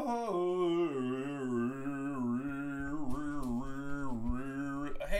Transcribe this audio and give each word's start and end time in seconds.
Hey 0.00 0.06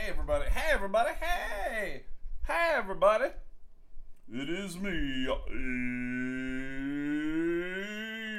everybody! 0.09 0.49
Hey 0.49 0.71
everybody! 0.71 1.11
Hey! 1.19 2.05
Hey 2.47 2.71
everybody! 2.73 3.25
It 4.33 4.49
is 4.49 4.79
me, 4.79 5.25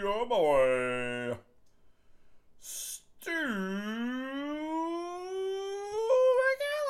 your 0.01 0.27
boy, 0.27 1.39
Stu 2.59 3.31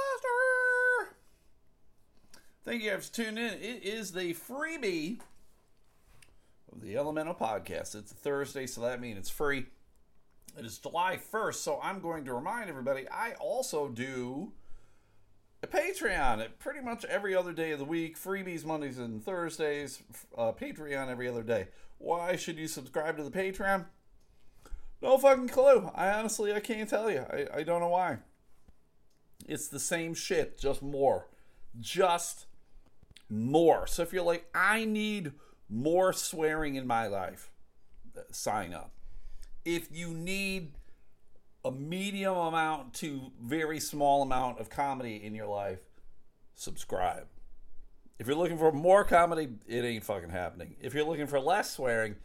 McAllister. 0.01 1.09
Thank 2.65 2.83
you 2.85 2.91
guys 2.91 3.07
for 3.07 3.15
tuning 3.15 3.37
in. 3.37 3.53
It 3.61 3.83
is 3.85 4.13
the 4.13 4.33
freebie 4.33 5.21
of 6.73 6.81
the 6.81 6.97
Elemental 6.97 7.35
Podcast. 7.35 7.95
It's 7.95 8.13
a 8.13 8.15
Thursday, 8.15 8.67
so 8.67 8.81
that 8.83 9.01
means 9.01 9.19
it's 9.19 9.31
free. 9.31 9.67
It 10.59 10.65
is 10.65 10.79
July 10.79 11.19
1st, 11.33 11.55
so 11.55 11.79
I'm 11.83 12.01
going 12.01 12.25
to 12.25 12.35
remind 12.35 12.69
everybody 12.69 13.09
I 13.09 13.33
also 13.41 13.89
do 13.89 14.53
a 15.63 15.67
Patreon 15.67 16.47
pretty 16.59 16.81
much 16.81 17.05
every 17.05 17.35
other 17.35 17.53
day 17.53 17.73
of 17.73 17.79
the 17.79 17.85
week. 17.85 18.19
Freebies 18.19 18.65
Mondays 18.65 18.99
and 18.99 19.23
Thursdays. 19.23 20.03
Uh, 20.37 20.53
Patreon 20.53 21.09
every 21.09 21.29
other 21.29 21.43
day. 21.43 21.69
Why 21.99 22.37
should 22.37 22.59
you 22.59 22.67
subscribe 22.69 23.17
to 23.17 23.23
the 23.23 23.31
Patreon? 23.31 23.87
No 25.01 25.19
fucking 25.19 25.49
clue. 25.49 25.91
I 25.95 26.11
honestly 26.11 26.53
I 26.53 26.61
can't 26.61 26.89
tell 26.89 27.11
you. 27.11 27.21
I, 27.21 27.47
I 27.55 27.63
don't 27.63 27.81
know 27.81 27.89
why. 27.89 28.19
It's 29.47 29.69
the 29.69 29.81
same 29.81 30.15
shit, 30.15 30.59
just 30.59 30.83
more. 30.83 31.29
Just 31.81 32.47
more. 33.29 33.87
So 33.87 34.03
if 34.03 34.13
you're 34.13 34.23
like, 34.23 34.49
I 34.55 34.85
need 34.85 35.33
more 35.73 36.13
swearing 36.13 36.75
in 36.75 36.87
my 36.87 37.07
life, 37.07 37.51
uh, 38.17 38.21
sign 38.31 38.75
up. 38.75 38.93
If 39.65 39.89
you 39.91 40.09
need 40.09 40.73
a 41.65 41.71
medium 41.71 42.37
amount 42.37 42.95
to 42.95 43.33
very 43.41 43.81
small 43.81 44.23
amount 44.23 44.59
of 44.59 44.69
comedy 44.69 45.21
in 45.25 45.35
your 45.35 45.47
life, 45.47 45.79
subscribe. 46.55 47.27
If 48.19 48.27
you're 48.27 48.37
looking 48.37 48.59
for 48.59 48.71
more 48.71 49.05
comedy, 49.05 49.49
it 49.67 49.85
ain't 49.85 50.05
fucking 50.05 50.31
happening. 50.31 50.77
If 50.81 50.95
you're 50.95 51.05
looking 51.05 51.27
for 51.27 51.41
less 51.41 51.71
swearing, 51.71 52.17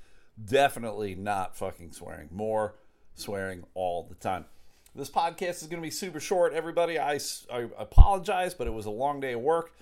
definitely 0.43 1.16
not 1.16 1.55
fucking 1.55 1.91
swearing. 1.91 2.30
More 2.31 2.75
swearing 3.16 3.64
all 3.73 4.03
the 4.03 4.16
time. 4.16 4.45
This 4.93 5.09
podcast 5.09 5.61
is 5.61 5.67
going 5.67 5.81
to 5.81 5.86
be 5.86 5.91
super 5.91 6.19
short, 6.19 6.53
everybody. 6.53 6.99
I, 6.99 7.19
I 7.52 7.67
apologize, 7.77 8.53
but 8.53 8.67
it 8.67 8.73
was 8.73 8.88
a 8.88 8.91
long 8.91 9.19
day 9.19 9.33
of 9.33 9.41
work, 9.41 9.75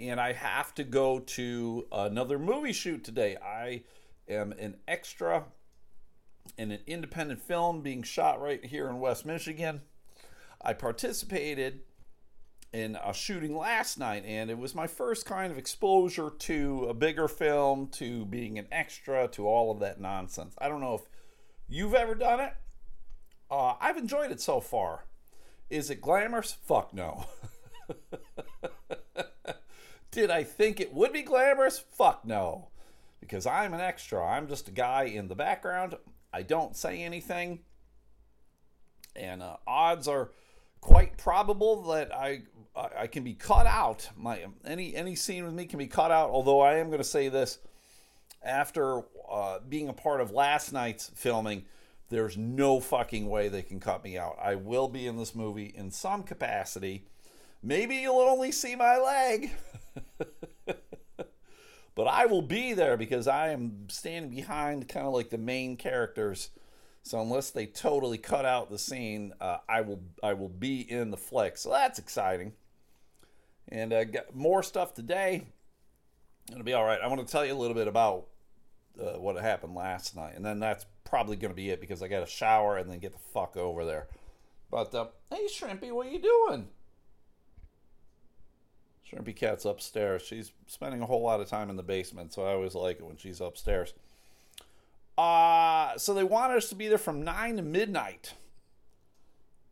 and 0.00 0.20
I 0.20 0.32
have 0.32 0.74
to 0.74 0.84
go 0.84 1.20
to 1.20 1.86
another 1.92 2.38
movie 2.38 2.72
shoot 2.72 3.04
today. 3.04 3.36
I 3.36 3.82
am 4.28 4.52
an 4.52 4.76
extra 4.86 5.44
in 6.58 6.70
an 6.70 6.80
independent 6.86 7.40
film 7.40 7.82
being 7.82 8.02
shot 8.02 8.40
right 8.40 8.64
here 8.64 8.88
in 8.88 9.00
West 9.00 9.24
Michigan. 9.24 9.82
I 10.60 10.72
participated 10.74 11.80
in 12.72 12.96
a 13.04 13.12
shooting 13.12 13.56
last 13.56 13.98
night, 13.98 14.24
and 14.26 14.50
it 14.50 14.58
was 14.58 14.74
my 14.74 14.86
first 14.86 15.26
kind 15.26 15.52
of 15.52 15.58
exposure 15.58 16.30
to 16.30 16.86
a 16.88 16.94
bigger 16.94 17.28
film, 17.28 17.88
to 17.88 18.24
being 18.24 18.58
an 18.58 18.66
extra, 18.72 19.28
to 19.28 19.46
all 19.46 19.70
of 19.70 19.80
that 19.80 20.00
nonsense. 20.00 20.54
I 20.58 20.68
don't 20.68 20.80
know 20.80 20.94
if 20.94 21.02
you've 21.68 21.94
ever 21.94 22.14
done 22.14 22.40
it. 22.40 22.54
Uh, 23.50 23.74
I've 23.80 23.98
enjoyed 23.98 24.30
it 24.30 24.40
so 24.40 24.60
far. 24.60 25.04
Is 25.68 25.90
it 25.90 26.00
glamorous? 26.00 26.52
Fuck 26.52 26.94
no. 26.94 27.26
Did 30.12 30.30
I 30.30 30.44
think 30.44 30.78
it 30.78 30.94
would 30.94 31.12
be 31.12 31.22
glamorous? 31.22 31.78
Fuck 31.78 32.24
no. 32.24 32.68
Because 33.20 33.46
I'm 33.46 33.74
an 33.74 33.80
extra. 33.80 34.24
I'm 34.24 34.46
just 34.46 34.68
a 34.68 34.72
guy 34.72 35.04
in 35.04 35.26
the 35.26 35.34
background. 35.34 35.96
I 36.32 36.42
don't 36.42 36.76
say 36.76 37.02
anything. 37.02 37.60
And 39.16 39.42
uh, 39.42 39.56
odds 39.66 40.06
are 40.06 40.30
quite 40.80 41.16
probable 41.16 41.82
that 41.92 42.14
I 42.14 42.42
I 42.74 43.06
can 43.06 43.22
be 43.22 43.34
cut 43.34 43.66
out. 43.66 44.08
My 44.16 44.46
any 44.64 44.94
any 44.94 45.14
scene 45.14 45.44
with 45.44 45.54
me 45.54 45.66
can 45.66 45.78
be 45.78 45.86
cut 45.86 46.10
out. 46.10 46.30
Although 46.30 46.60
I 46.60 46.76
am 46.76 46.86
going 46.86 46.98
to 46.98 47.04
say 47.04 47.28
this, 47.28 47.58
after 48.42 49.02
uh, 49.30 49.60
being 49.66 49.88
a 49.88 49.94
part 49.94 50.20
of 50.20 50.30
last 50.30 50.72
night's 50.72 51.10
filming, 51.14 51.64
there's 52.08 52.36
no 52.36 52.80
fucking 52.80 53.28
way 53.28 53.48
they 53.48 53.62
can 53.62 53.80
cut 53.80 54.04
me 54.04 54.18
out. 54.18 54.38
I 54.42 54.56
will 54.56 54.88
be 54.88 55.06
in 55.06 55.16
this 55.16 55.34
movie 55.34 55.72
in 55.74 55.90
some 55.90 56.22
capacity. 56.22 57.06
Maybe 57.62 57.96
you'll 57.96 58.16
only 58.16 58.50
see 58.50 58.74
my 58.74 58.98
leg. 58.98 59.52
but 60.66 62.06
I 62.08 62.26
will 62.26 62.42
be 62.42 62.72
there 62.72 62.96
because 62.96 63.28
I 63.28 63.50
am 63.50 63.88
standing 63.88 64.34
behind 64.34 64.88
kind 64.88 65.06
of 65.06 65.12
like 65.12 65.30
the 65.30 65.38
main 65.38 65.76
characters. 65.76 66.50
So 67.04 67.20
unless 67.20 67.50
they 67.50 67.66
totally 67.66 68.18
cut 68.18 68.44
out 68.44 68.70
the 68.70 68.78
scene, 68.78 69.32
uh, 69.40 69.58
I 69.68 69.80
will 69.82 70.02
I 70.22 70.34
will 70.34 70.48
be 70.48 70.80
in 70.80 71.10
the 71.10 71.16
flick. 71.16 71.56
So 71.56 71.70
that's 71.70 71.98
exciting. 71.98 72.52
And 73.68 73.92
uh, 73.92 74.04
got 74.04 74.34
more 74.34 74.62
stuff 74.62 74.94
today. 74.94 75.46
It'll 76.50 76.64
be 76.64 76.72
all 76.72 76.84
right. 76.84 77.00
I 77.00 77.06
want 77.06 77.24
to 77.24 77.30
tell 77.30 77.46
you 77.46 77.52
a 77.52 77.58
little 77.58 77.74
bit 77.74 77.88
about 77.88 78.26
uh, 79.00 79.18
what 79.18 79.36
happened 79.36 79.74
last 79.74 80.16
night, 80.16 80.34
and 80.36 80.44
then 80.44 80.58
that's 80.58 80.84
probably 81.04 81.36
going 81.36 81.50
to 81.52 81.56
be 81.56 81.70
it 81.70 81.80
because 81.80 82.02
I 82.02 82.08
got 82.08 82.20
to 82.20 82.26
shower 82.26 82.76
and 82.76 82.90
then 82.90 82.98
get 82.98 83.12
the 83.12 83.18
fuck 83.18 83.56
over 83.56 83.84
there. 83.84 84.08
But 84.70 84.94
uh, 84.94 85.06
hey, 85.30 85.46
Shrimpy, 85.46 85.92
what 85.92 86.06
are 86.06 86.10
you 86.10 86.20
doing? 86.20 86.68
Shrimpy 89.12 89.34
Cat's 89.36 89.64
upstairs. 89.64 90.22
She's 90.22 90.52
spending 90.66 91.02
a 91.02 91.06
whole 91.06 91.22
lot 91.22 91.40
of 91.40 91.48
time 91.48 91.70
in 91.70 91.76
the 91.76 91.82
basement, 91.82 92.32
so 92.32 92.44
I 92.44 92.52
always 92.52 92.74
like 92.74 92.98
it 92.98 93.04
when 93.04 93.16
she's 93.16 93.40
upstairs. 93.40 93.92
Uh, 95.18 95.96
so 95.98 96.14
they 96.14 96.24
wanted 96.24 96.56
us 96.56 96.68
to 96.70 96.74
be 96.74 96.88
there 96.88 96.98
from 96.98 97.22
9 97.22 97.56
to 97.56 97.62
midnight. 97.62 98.34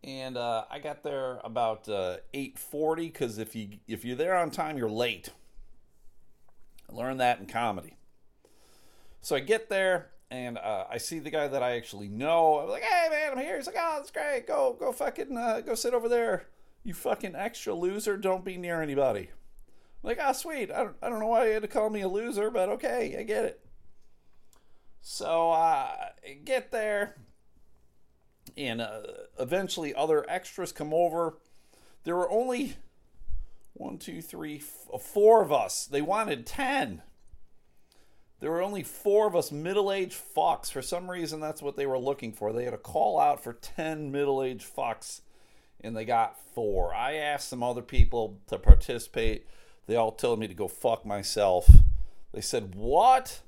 And 0.02 0.36
uh, 0.36 0.64
I 0.70 0.78
got 0.78 1.02
there 1.02 1.40
about 1.44 1.88
uh, 1.88 2.18
8.40 2.34 2.96
because 2.96 3.38
if, 3.38 3.54
you, 3.54 3.68
if 3.86 4.04
you're 4.04 4.16
there 4.16 4.36
on 4.36 4.50
time, 4.50 4.76
you're 4.76 4.90
late. 4.90 5.30
I 6.90 6.94
learned 6.94 7.20
that 7.20 7.40
in 7.40 7.46
comedy. 7.46 7.96
So 9.22 9.36
I 9.36 9.40
get 9.40 9.68
there, 9.68 10.10
and 10.30 10.58
uh, 10.58 10.84
I 10.90 10.98
see 10.98 11.18
the 11.18 11.30
guy 11.30 11.48
that 11.48 11.62
I 11.62 11.76
actually 11.76 12.08
know. 12.08 12.58
I'm 12.58 12.68
like, 12.68 12.82
hey, 12.82 13.08
man, 13.10 13.32
I'm 13.32 13.38
here. 13.38 13.56
He's 13.56 13.66
like, 13.66 13.76
oh, 13.78 13.94
that's 13.96 14.10
great. 14.10 14.46
Go, 14.46 14.76
go 14.78 14.92
fucking, 14.92 15.36
uh, 15.36 15.60
go 15.60 15.74
sit 15.74 15.94
over 15.94 16.08
there 16.08 16.46
you 16.84 16.94
fucking 16.94 17.34
extra 17.34 17.74
loser, 17.74 18.16
don't 18.16 18.44
be 18.44 18.56
near 18.56 18.82
anybody. 18.82 19.30
Like, 20.02 20.18
ah, 20.20 20.28
oh, 20.30 20.32
sweet. 20.32 20.70
I 20.70 20.84
don't, 20.84 20.96
I 21.02 21.08
don't 21.08 21.20
know 21.20 21.26
why 21.26 21.46
you 21.46 21.52
had 21.52 21.62
to 21.62 21.68
call 21.68 21.91
me 21.91 22.00
a 22.00 22.08
loser, 22.08 22.50
but 22.50 22.68
okay, 22.70 23.16
I 23.18 23.22
get 23.22 23.44
it. 23.44 23.60
So, 25.02 25.50
uh, 25.52 25.88
get 26.44 26.70
there, 26.70 27.16
and 28.56 28.80
uh, 28.80 29.02
eventually 29.38 29.94
other 29.94 30.24
extras 30.28 30.72
come 30.72 30.92
over. 30.92 31.38
There 32.04 32.16
were 32.16 32.30
only 32.30 32.76
one, 33.74 33.98
two, 33.98 34.20
three, 34.20 34.56
f- 34.56 35.02
four 35.02 35.42
of 35.42 35.52
us. 35.52 35.86
They 35.86 36.02
wanted 36.02 36.47
ten. 36.47 37.02
There 38.41 38.50
were 38.50 38.62
only 38.62 38.82
four 38.82 39.26
of 39.26 39.36
us 39.36 39.52
middle 39.52 39.92
aged 39.92 40.18
fucks. 40.34 40.70
For 40.70 40.80
some 40.80 41.10
reason, 41.10 41.41
that's 41.41 41.60
what 41.60 41.76
they 41.76 41.86
were 41.86 41.98
looking 41.98 42.32
for. 42.32 42.52
They 42.52 42.64
had 42.64 42.74
a 42.74 42.78
call 42.78 43.20
out 43.20 43.44
for 43.44 43.52
10 43.52 44.10
middle 44.10 44.42
aged 44.42 44.66
fucks 44.74 45.20
and 45.82 45.96
they 45.96 46.04
got 46.04 46.38
four. 46.54 46.94
I 46.94 47.14
asked 47.14 47.48
some 47.48 47.62
other 47.62 47.82
people 47.82 48.38
to 48.48 48.58
participate. 48.58 49.46
They 49.86 49.96
all 49.96 50.12
told 50.12 50.38
me 50.38 50.48
to 50.48 50.54
go 50.54 50.68
fuck 50.68 51.04
myself. 51.04 51.68
They 52.32 52.41
said, 52.41 52.74
What? 52.74 53.41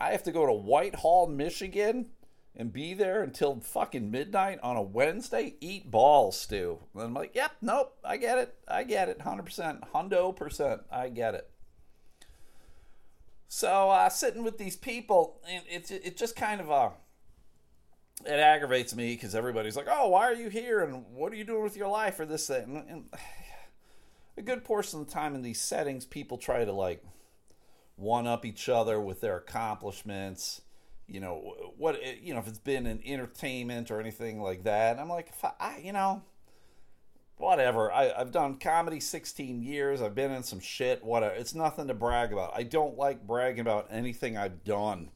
I 0.00 0.10
have 0.10 0.22
to 0.24 0.32
go 0.32 0.46
to 0.46 0.52
Whitehall, 0.52 1.26
Michigan 1.26 2.06
and 2.54 2.72
be 2.72 2.94
there 2.94 3.22
until 3.22 3.60
fucking 3.60 4.10
midnight 4.10 4.58
on 4.62 4.76
a 4.76 4.82
Wednesday? 4.82 5.54
Eat 5.60 5.90
balls, 5.90 6.40
Stu. 6.40 6.78
And 6.94 7.02
I'm 7.02 7.14
like, 7.14 7.34
Yep, 7.34 7.52
nope, 7.62 7.96
I 8.04 8.16
get 8.16 8.38
it. 8.38 8.54
I 8.66 8.84
get 8.84 9.08
it. 9.08 9.18
100%. 9.18 9.90
Hundo 9.94 10.34
percent. 10.34 10.82
I 10.90 11.08
get 11.08 11.34
it. 11.34 11.50
So, 13.48 13.90
uh, 13.90 14.08
sitting 14.08 14.42
with 14.42 14.58
these 14.58 14.76
people, 14.76 15.40
and 15.48 15.62
it's 15.68 15.90
it 15.90 16.16
just 16.16 16.34
kind 16.34 16.60
of 16.60 16.68
a. 16.68 16.92
It 18.24 18.32
aggravates 18.32 18.94
me 18.94 19.14
because 19.14 19.34
everybody's 19.34 19.76
like, 19.76 19.88
"Oh, 19.90 20.08
why 20.08 20.30
are 20.30 20.34
you 20.34 20.48
here? 20.48 20.82
And 20.82 21.04
what 21.12 21.32
are 21.32 21.36
you 21.36 21.44
doing 21.44 21.62
with 21.62 21.76
your 21.76 21.88
life?" 21.88 22.18
or 22.18 22.26
this, 22.26 22.46
thing. 22.46 22.76
and, 22.76 22.90
and 22.90 23.04
a 24.38 24.42
good 24.42 24.64
portion 24.64 25.00
of 25.00 25.06
the 25.06 25.12
time 25.12 25.34
in 25.34 25.42
these 25.42 25.60
settings, 25.60 26.04
people 26.04 26.38
try 26.38 26.64
to 26.64 26.72
like 26.72 27.04
one 27.96 28.26
up 28.26 28.44
each 28.44 28.68
other 28.68 29.00
with 29.00 29.20
their 29.20 29.36
accomplishments. 29.36 30.62
You 31.06 31.20
know 31.20 31.54
what? 31.76 31.98
Eh, 32.02 32.16
you 32.22 32.34
know 32.34 32.40
if 32.40 32.48
it's 32.48 32.58
been 32.58 32.86
an 32.86 33.00
entertainment 33.04 33.90
or 33.90 34.00
anything 34.00 34.40
like 34.40 34.64
that. 34.64 34.92
And 34.92 35.00
I'm 35.00 35.08
like, 35.08 35.32
I, 35.60 35.78
you 35.78 35.92
know, 35.92 36.22
whatever. 37.36 37.92
I, 37.92 38.12
I've 38.12 38.32
done 38.32 38.58
comedy 38.58 39.00
16 39.00 39.62
years. 39.62 40.02
I've 40.02 40.14
been 40.14 40.32
in 40.32 40.42
some 40.42 40.60
shit. 40.60 41.04
Whatever. 41.04 41.34
It's 41.34 41.54
nothing 41.54 41.88
to 41.88 41.94
brag 41.94 42.32
about. 42.32 42.52
I 42.54 42.62
don't 42.62 42.96
like 42.96 43.26
bragging 43.26 43.60
about 43.60 43.88
anything 43.90 44.36
I've 44.36 44.64
done. 44.64 45.10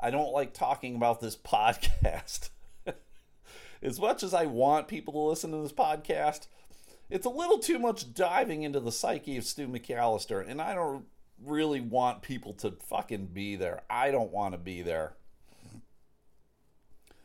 I 0.00 0.10
don't 0.10 0.32
like 0.32 0.52
talking 0.52 0.96
about 0.96 1.20
this 1.20 1.36
podcast. 1.44 2.50
as 3.82 4.00
much 4.00 4.22
as 4.22 4.34
I 4.34 4.46
want 4.46 4.88
people 4.88 5.12
to 5.14 5.20
listen 5.20 5.50
to 5.52 5.58
this 5.58 5.72
podcast, 5.72 6.46
it's 7.10 7.26
a 7.26 7.30
little 7.30 7.58
too 7.58 7.78
much 7.78 8.12
diving 8.12 8.62
into 8.62 8.80
the 8.80 8.92
psyche 8.92 9.36
of 9.36 9.44
Stu 9.44 9.66
McAllister, 9.66 10.46
and 10.46 10.60
I 10.60 10.74
don't 10.74 11.06
really 11.42 11.80
want 11.80 12.22
people 12.22 12.52
to 12.54 12.72
fucking 12.88 13.26
be 13.26 13.56
there. 13.56 13.82
I 13.88 14.10
don't 14.10 14.32
want 14.32 14.52
to 14.52 14.58
be 14.58 14.82
there. 14.82 15.14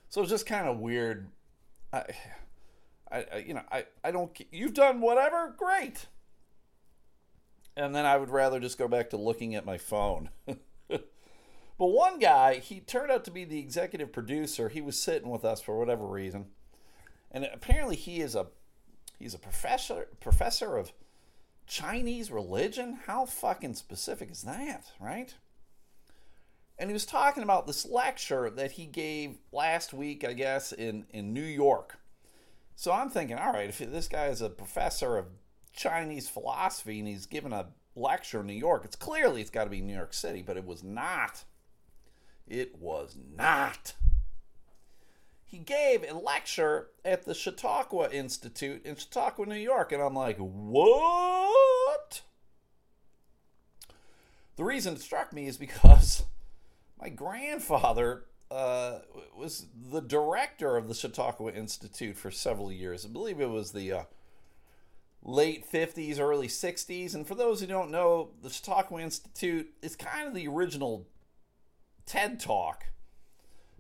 So 0.10 0.22
it's 0.22 0.30
just 0.30 0.46
kind 0.46 0.68
of 0.68 0.78
weird. 0.78 1.28
I, 1.92 2.04
I, 3.12 3.44
you 3.46 3.56
know, 3.56 3.64
I, 3.72 3.86
I 4.04 4.12
don't. 4.12 4.32
You've 4.52 4.74
done 4.74 5.02
whatever, 5.02 5.54
great. 5.58 6.06
And 7.76 7.96
then 7.96 8.06
I 8.06 8.18
would 8.18 8.30
rather 8.30 8.60
just 8.60 8.78
go 8.78 8.88
back 8.88 9.10
to 9.10 9.18
looking 9.18 9.56
at 9.56 9.66
my 9.66 9.78
phone. 9.78 10.30
but 11.78 11.88
one 11.88 12.20
guy, 12.20 12.56
he 12.56 12.80
turned 12.80 13.12
out 13.12 13.26
to 13.26 13.32
be 13.32 13.46
the 13.46 13.60
executive 13.60 14.12
producer. 14.12 14.70
He 14.70 14.82
was 14.82 15.00
sitting 15.00 15.30
with 15.30 15.44
us 15.44 15.62
for 15.62 15.78
whatever 15.78 16.06
reason, 16.06 16.48
and 17.32 17.46
apparently 17.52 17.96
he 17.96 18.22
is 18.22 18.36
a 18.36 18.48
he's 19.20 19.34
a 19.34 19.40
professor 19.40 20.08
professor 20.20 20.78
of 20.78 20.94
Chinese 21.68 22.32
religion. 22.32 23.00
How 23.06 23.26
fucking 23.26 23.76
specific 23.76 24.32
is 24.32 24.44
that, 24.44 24.92
right? 25.00 25.34
And 26.78 26.90
he 26.90 26.94
was 26.94 27.06
talking 27.06 27.44
about 27.44 27.68
this 27.68 27.86
lecture 27.86 28.50
that 28.50 28.74
he 28.74 28.86
gave 28.86 29.38
last 29.52 29.94
week, 29.94 30.26
I 30.26 30.34
guess, 30.34 30.72
in, 30.72 31.06
in 31.12 31.34
New 31.34 31.44
York. 31.44 32.00
So 32.76 32.92
I'm 32.92 33.10
thinking, 33.10 33.38
all 33.38 33.54
right, 33.54 33.70
if 33.70 33.78
this 33.78 34.08
guy 34.08 34.28
is 34.28 34.42
a 34.42 34.50
professor 34.50 35.18
of 35.18 35.28
Chinese 35.72 36.28
philosophy 36.28 37.00
and 37.00 37.08
he's 37.08 37.28
giving 37.28 37.54
a 37.54 37.68
lecture 37.96 38.40
in 38.40 38.48
New 38.48 38.54
York, 38.54 38.86
it's 38.86 38.96
clearly 38.96 39.42
it's 39.42 39.52
got 39.52 39.66
to 39.66 39.70
be 39.70 39.82
New 39.82 39.96
York 39.96 40.14
City, 40.14 40.42
but 40.42 40.58
it 40.58 40.66
was 40.66 40.84
not. 40.84 41.44
It 42.48 42.80
was 42.80 43.18
not. 43.36 43.94
He 45.46 45.60
gave 45.60 46.04
a 46.04 46.14
lecture 46.14 46.88
at 47.06 47.26
the 47.26 47.34
Chautauqua 47.34 48.10
Institute 48.10 48.86
in 48.86 48.96
Chautauqua, 48.96 49.46
New 49.46 49.56
York, 49.56 49.92
and 49.92 50.02
I'm 50.02 50.16
like, 50.16 50.38
what? 50.38 52.22
The 54.56 54.64
reason 54.64 54.96
it 54.96 55.02
struck 55.02 55.32
me 55.32 55.48
is 55.48 55.58
because 55.58 56.24
my 57.02 57.10
grandfather 57.10 58.26
uh, 58.50 59.00
was 59.38 59.68
the 59.92 60.02
director 60.02 60.78
of 60.78 60.88
the 60.88 60.94
Chautauqua 60.94 61.52
Institute 61.52 62.18
for 62.18 62.32
several 62.32 62.72
years. 62.72 63.06
I 63.06 63.10
believe 63.10 63.40
it 63.40 63.50
was 63.50 63.72
the 63.72 63.92
uh, 63.92 64.04
late 65.24 65.72
50s, 65.72 66.20
early 66.20 66.48
60s. 66.48 67.16
And 67.16 67.28
for 67.28 67.36
those 67.36 67.62
who 67.62 67.68
don't 67.68 67.92
know, 67.92 68.30
the 68.42 68.50
Chautauqua 68.50 69.00
Institute 69.02 69.72
is 69.82 69.96
kind 69.96 70.28
of 70.28 70.34
the 70.34 70.48
original 70.48 71.08
TED 72.06 72.40
Talk. 72.40 72.86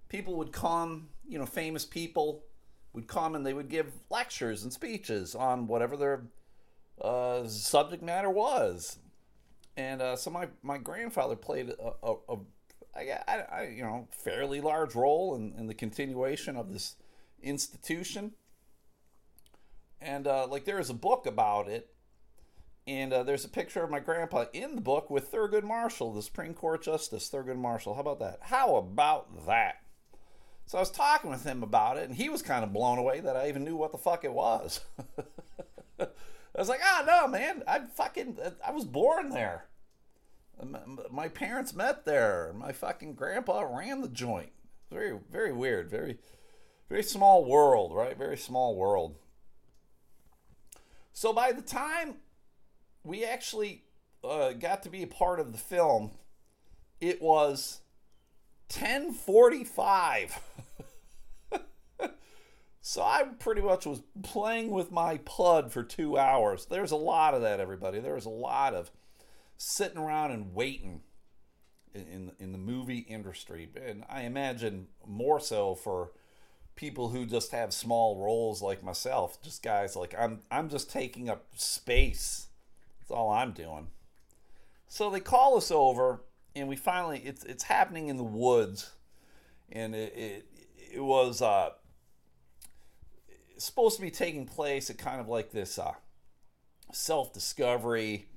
People 0.10 0.36
would 0.36 0.52
come, 0.52 1.10
you 1.28 1.40
know, 1.40 1.46
famous 1.46 1.86
people 1.86 2.44
would 2.94 3.08
come 3.08 3.36
and 3.36 3.46
they 3.46 3.54
would 3.54 3.70
give 3.70 3.92
lectures 4.10 4.64
and 4.64 4.72
speeches 4.72 5.34
on 5.36 5.68
whatever 5.68 5.98
their 5.98 6.26
uh, 7.02 7.48
subject 7.48 8.04
matter 8.04 8.30
was. 8.30 9.00
And 9.76 10.02
uh, 10.02 10.16
so 10.16 10.30
my, 10.30 10.48
my 10.62 10.78
grandfather 10.78 11.36
played 11.36 11.72
a, 11.72 12.38
you 12.96 13.84
know, 13.84 14.08
fairly 14.12 14.62
large 14.62 14.94
role 14.94 15.36
in, 15.36 15.54
in 15.58 15.68
the 15.68 15.74
continuation 15.74 16.56
of 16.56 16.72
this 16.72 16.96
institution. 17.42 18.34
And 20.00 20.28
uh, 20.28 20.48
like 20.48 20.66
there 20.66 20.80
is 20.80 20.90
a 20.90 20.94
book 20.94 21.26
about 21.26 21.68
it, 21.68 21.93
and 22.86 23.14
uh, 23.14 23.24
there's 23.24 23.46
a 23.46 23.50
picture 23.50 23.84
of 23.84 23.90
my 23.90 24.00
grandpa 24.00 24.46
in 24.54 24.76
the 24.76 24.82
book 24.82 25.10
with 25.10 25.32
Thurgood 25.32 25.64
Marshall, 25.64 26.14
the 26.14 26.22
Supreme 26.22 26.54
Court 26.54 26.84
Justice 26.84 27.30
Thurgood 27.30 27.58
Marshall. 27.58 27.94
How 27.94 28.02
about 28.02 28.20
that? 28.20 28.40
How 28.42 28.76
about 28.76 29.46
that? 29.46 29.78
So 30.66 30.78
I 30.78 30.82
was 30.82 30.92
talking 30.92 31.30
with 31.30 31.44
him 31.44 31.64
about 31.64 31.98
it, 31.98 32.08
and 32.08 32.16
he 32.16 32.30
was 32.30 32.42
kind 32.42 32.64
of 32.64 32.74
blown 32.74 32.98
away 32.98 33.20
that 33.20 33.36
I 33.36 33.50
even 33.50 33.64
knew 33.64 33.76
what 33.76 33.92
the 33.92 33.98
fuck 33.98 34.24
it 34.24 34.34
was. 34.34 34.82
I 36.00 36.08
was 36.60 36.70
like, 36.70 36.82
ah, 36.84 37.02
oh, 37.02 37.06
no, 37.06 37.28
man, 37.28 37.64
I 37.68 37.80
fucking, 37.96 38.38
I 38.66 38.72
was 38.72 38.86
born 38.86 39.30
there. 39.30 39.66
My 41.10 41.28
parents 41.28 41.74
met 41.74 42.06
there. 42.06 42.54
My 42.56 42.72
fucking 42.72 43.16
grandpa 43.16 43.62
ran 43.62 44.02
the 44.02 44.08
joint. 44.08 44.52
Very, 44.92 45.18
very 45.32 45.52
weird. 45.52 45.90
Very, 45.90 46.20
very 46.90 47.04
small 47.04 47.44
world, 47.44 47.94
right? 47.94 48.18
Very 48.18 48.38
small 48.38 48.76
world. 48.76 49.16
So 51.12 51.34
by 51.34 51.52
the 51.52 51.62
time 51.62 52.16
we 53.04 53.24
actually 53.24 53.84
uh, 54.24 54.54
got 54.54 54.84
to 54.84 54.90
be 54.90 55.04
a 55.04 55.08
part 55.08 55.40
of 55.40 55.52
the 55.52 55.58
film, 55.58 56.12
it 57.02 57.22
was 57.22 57.82
1045. 58.76 60.40
so 62.82 63.02
I 63.02 63.24
pretty 63.40 63.62
much 63.62 63.86
was 63.86 64.02
playing 64.24 64.72
with 64.72 64.92
my 64.92 65.18
pud 65.18 65.72
for 65.72 65.84
two 65.84 66.18
hours. 66.18 66.66
There's 66.66 66.92
a 66.92 66.96
lot 66.96 67.34
of 67.34 67.42
that, 67.42 67.60
everybody. 67.60 68.00
There 68.00 68.16
was 68.16 68.26
a 68.26 68.30
lot 68.30 68.74
of 68.74 68.92
sitting 69.58 69.98
around 69.98 70.32
and 70.32 70.54
waiting 70.54 71.02
in 71.94 72.32
in 72.40 72.52
the 72.52 72.58
movie 72.58 73.00
industry, 73.00 73.70
and 73.86 74.04
I 74.10 74.24
imagine 74.24 74.88
more 75.06 75.40
so 75.40 75.76
for 75.76 76.12
people 76.76 77.10
who 77.10 77.26
just 77.26 77.52
have 77.52 77.72
small 77.72 78.20
roles 78.20 78.62
like 78.62 78.84
myself, 78.84 79.42
just 79.42 79.62
guys 79.62 79.96
like 79.96 80.16
I'm 80.18 80.42
I'm 80.50 80.70
just 80.70 80.92
taking 80.92 81.30
up 81.30 81.46
space. 81.56 82.48
That's 83.04 83.12
all 83.12 83.30
I'm 83.30 83.52
doing. 83.52 83.88
So 84.88 85.10
they 85.10 85.20
call 85.20 85.58
us 85.58 85.72
over, 85.72 86.24
and 86.56 86.70
we 86.70 86.78
finally 86.78 87.22
it's 87.26 87.44
it's 87.44 87.64
happening 87.64 88.08
in 88.08 88.16
the 88.16 88.24
woods, 88.24 88.92
and 89.72 89.94
it 89.94 90.14
it, 90.16 90.46
it 90.96 91.04
was 91.04 91.42
uh, 91.42 91.72
supposed 93.58 93.98
to 93.98 94.02
be 94.02 94.12
taking 94.12 94.46
place 94.46 94.90
at 94.90 94.98
kind 94.98 95.20
of 95.20 95.28
like 95.28 95.52
this 95.52 95.78
uh, 95.78 95.94
self 96.94 97.34
discovery 97.34 98.28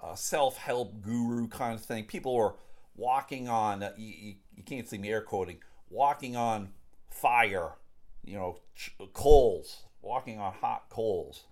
uh, 0.00 0.14
self 0.14 0.56
help 0.56 1.02
guru 1.02 1.48
kind 1.48 1.74
of 1.74 1.84
thing. 1.84 2.04
People 2.04 2.34
were 2.34 2.54
walking 2.96 3.48
on, 3.48 3.82
uh, 3.82 3.92
you, 3.96 4.34
you, 4.54 4.62
can't 4.62 4.88
see 4.88 4.98
me 4.98 5.10
air 5.10 5.20
quoting, 5.20 5.58
walking 5.90 6.36
on 6.36 6.70
fire, 7.10 7.72
you 8.24 8.36
know, 8.36 8.58
ch- 8.74 8.94
coals, 9.12 9.84
walking 10.02 10.38
on 10.38 10.52
hot 10.52 10.84
coals. 10.88 11.44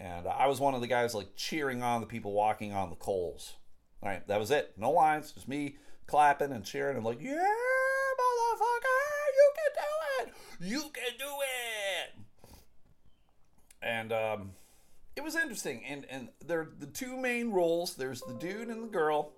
And 0.00 0.26
I 0.26 0.46
was 0.46 0.60
one 0.60 0.74
of 0.74 0.80
the 0.80 0.86
guys 0.86 1.14
like 1.14 1.36
cheering 1.36 1.82
on 1.82 2.00
the 2.00 2.06
people 2.06 2.32
walking 2.32 2.72
on 2.72 2.88
the 2.88 2.96
coals. 2.96 3.56
All 4.02 4.08
right, 4.08 4.26
that 4.28 4.40
was 4.40 4.50
it. 4.50 4.72
No 4.78 4.90
lines, 4.92 5.32
just 5.32 5.46
me 5.46 5.76
clapping 6.06 6.52
and 6.52 6.64
cheering 6.64 6.96
and 6.96 7.04
like, 7.04 7.20
yeah, 7.20 7.32
motherfucker, 7.32 8.90
you 9.36 9.52
can 9.54 9.72
do 9.76 9.90
it. 10.22 10.34
You 10.60 10.80
can 10.80 11.18
do 11.18 11.34
it. 11.42 12.24
And 13.82 14.12
um, 14.12 14.52
it 15.16 15.22
was 15.22 15.36
interesting, 15.36 15.84
and 15.86 16.06
and 16.10 16.28
there 16.46 16.68
the 16.78 16.86
two 16.86 17.16
main 17.16 17.50
roles. 17.50 17.94
There's 17.94 18.22
the 18.22 18.34
dude 18.34 18.68
and 18.68 18.82
the 18.82 18.88
girl, 18.88 19.32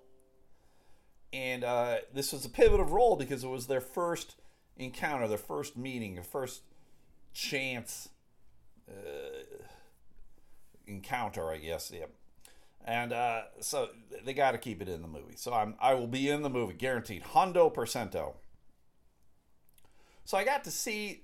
and 1.33 1.63
uh, 1.63 1.97
this 2.13 2.31
was 2.31 2.45
a 2.45 2.49
pivotal 2.49 2.85
role 2.85 3.15
because 3.15 3.43
it 3.43 3.49
was 3.49 3.67
their 3.67 3.81
first 3.81 4.35
encounter, 4.77 5.27
their 5.27 5.37
first 5.37 5.77
meeting, 5.77 6.15
their 6.15 6.23
first 6.23 6.61
chance 7.33 8.09
uh, 8.89 8.93
encounter, 10.93 11.49
I 11.49 11.57
guess. 11.57 11.91
Yeah. 11.93 12.05
And 12.85 13.13
uh, 13.13 13.43
so 13.59 13.89
they 14.25 14.33
got 14.33 14.51
to 14.51 14.57
keep 14.57 14.81
it 14.81 14.89
in 14.89 15.01
the 15.01 15.07
movie. 15.07 15.35
So 15.35 15.53
I'm 15.53 15.75
I 15.79 15.93
will 15.93 16.07
be 16.07 16.29
in 16.29 16.41
the 16.41 16.49
movie, 16.49 16.73
guaranteed, 16.73 17.23
hundo 17.23 17.73
percento. 17.73 18.33
So 20.25 20.37
I 20.37 20.43
got 20.43 20.63
to 20.65 20.71
see 20.71 21.23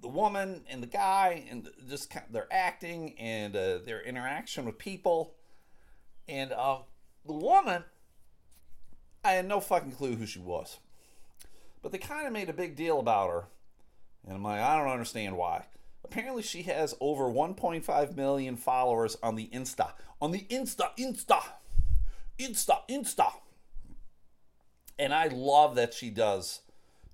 the 0.00 0.08
woman 0.08 0.64
and 0.68 0.82
the 0.82 0.86
guy 0.86 1.44
and 1.50 1.68
just 1.88 2.10
kind 2.10 2.26
of 2.26 2.32
their 2.32 2.48
acting 2.50 3.14
and 3.18 3.54
uh, 3.54 3.78
their 3.84 4.02
interaction 4.02 4.64
with 4.64 4.78
people. 4.78 5.34
And 6.28 6.52
uh, 6.52 6.78
the 7.26 7.32
woman, 7.32 7.84
I 9.24 9.32
had 9.32 9.46
no 9.46 9.60
fucking 9.60 9.92
clue 9.92 10.16
who 10.16 10.26
she 10.26 10.40
was. 10.40 10.78
But 11.82 11.92
they 11.92 11.98
kind 11.98 12.26
of 12.26 12.32
made 12.32 12.48
a 12.48 12.54
big 12.54 12.76
deal 12.76 13.00
about 13.00 13.30
her. 13.30 13.44
And 14.26 14.36
I'm 14.36 14.42
like, 14.42 14.60
I 14.60 14.76
don't 14.76 14.92
understand 14.92 15.36
why. 15.36 15.66
Apparently, 16.12 16.42
she 16.42 16.64
has 16.64 16.94
over 17.00 17.24
1.5 17.24 18.16
million 18.16 18.54
followers 18.54 19.16
on 19.22 19.34
the 19.34 19.48
Insta. 19.50 19.92
On 20.20 20.30
the 20.30 20.46
Insta, 20.50 20.90
Insta, 20.98 21.42
Insta, 22.38 22.80
Insta. 22.86 23.32
And 24.98 25.14
I 25.14 25.28
love 25.28 25.74
that 25.76 25.94
she 25.94 26.10
does 26.10 26.60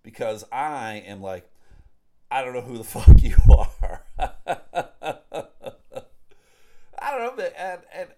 because 0.03 0.45
I 0.51 1.05
am 1.07 1.23
like, 1.23 1.49
I 2.29 2.43
don't 2.43 2.55
know 2.55 2.61
who 2.61 2.77
the 2.77 2.83
fuck 2.85 3.23
you 3.23 3.37
are. 3.49 4.03
I 6.99 7.17
don't 7.17 7.39
know, 7.39 7.45
and, 7.57 7.81
and 7.95 8.09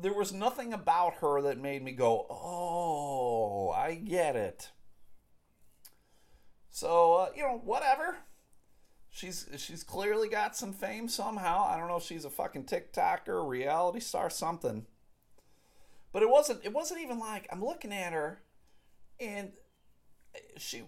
there 0.00 0.14
was 0.14 0.32
nothing 0.32 0.72
about 0.72 1.14
her 1.14 1.42
that 1.42 1.58
made 1.58 1.82
me 1.82 1.90
go, 1.90 2.26
"Oh, 2.30 3.70
I 3.70 3.94
get 3.96 4.36
it." 4.36 4.70
So 6.70 7.14
uh, 7.14 7.30
you 7.34 7.42
know, 7.42 7.60
whatever. 7.64 8.18
She's 9.20 9.46
she's 9.58 9.82
clearly 9.82 10.28
got 10.28 10.56
some 10.56 10.72
fame 10.72 11.06
somehow. 11.06 11.66
I 11.68 11.76
don't 11.76 11.88
know 11.88 11.96
if 11.96 12.04
she's 12.04 12.24
a 12.24 12.30
fucking 12.30 12.64
TikToker, 12.64 13.46
reality 13.46 14.00
star, 14.00 14.30
something. 14.30 14.86
But 16.10 16.22
it 16.22 16.30
wasn't. 16.30 16.64
It 16.64 16.72
wasn't 16.72 17.02
even 17.02 17.18
like 17.18 17.46
I'm 17.52 17.62
looking 17.62 17.92
at 17.92 18.14
her, 18.14 18.40
and 19.20 19.52
she 20.56 20.84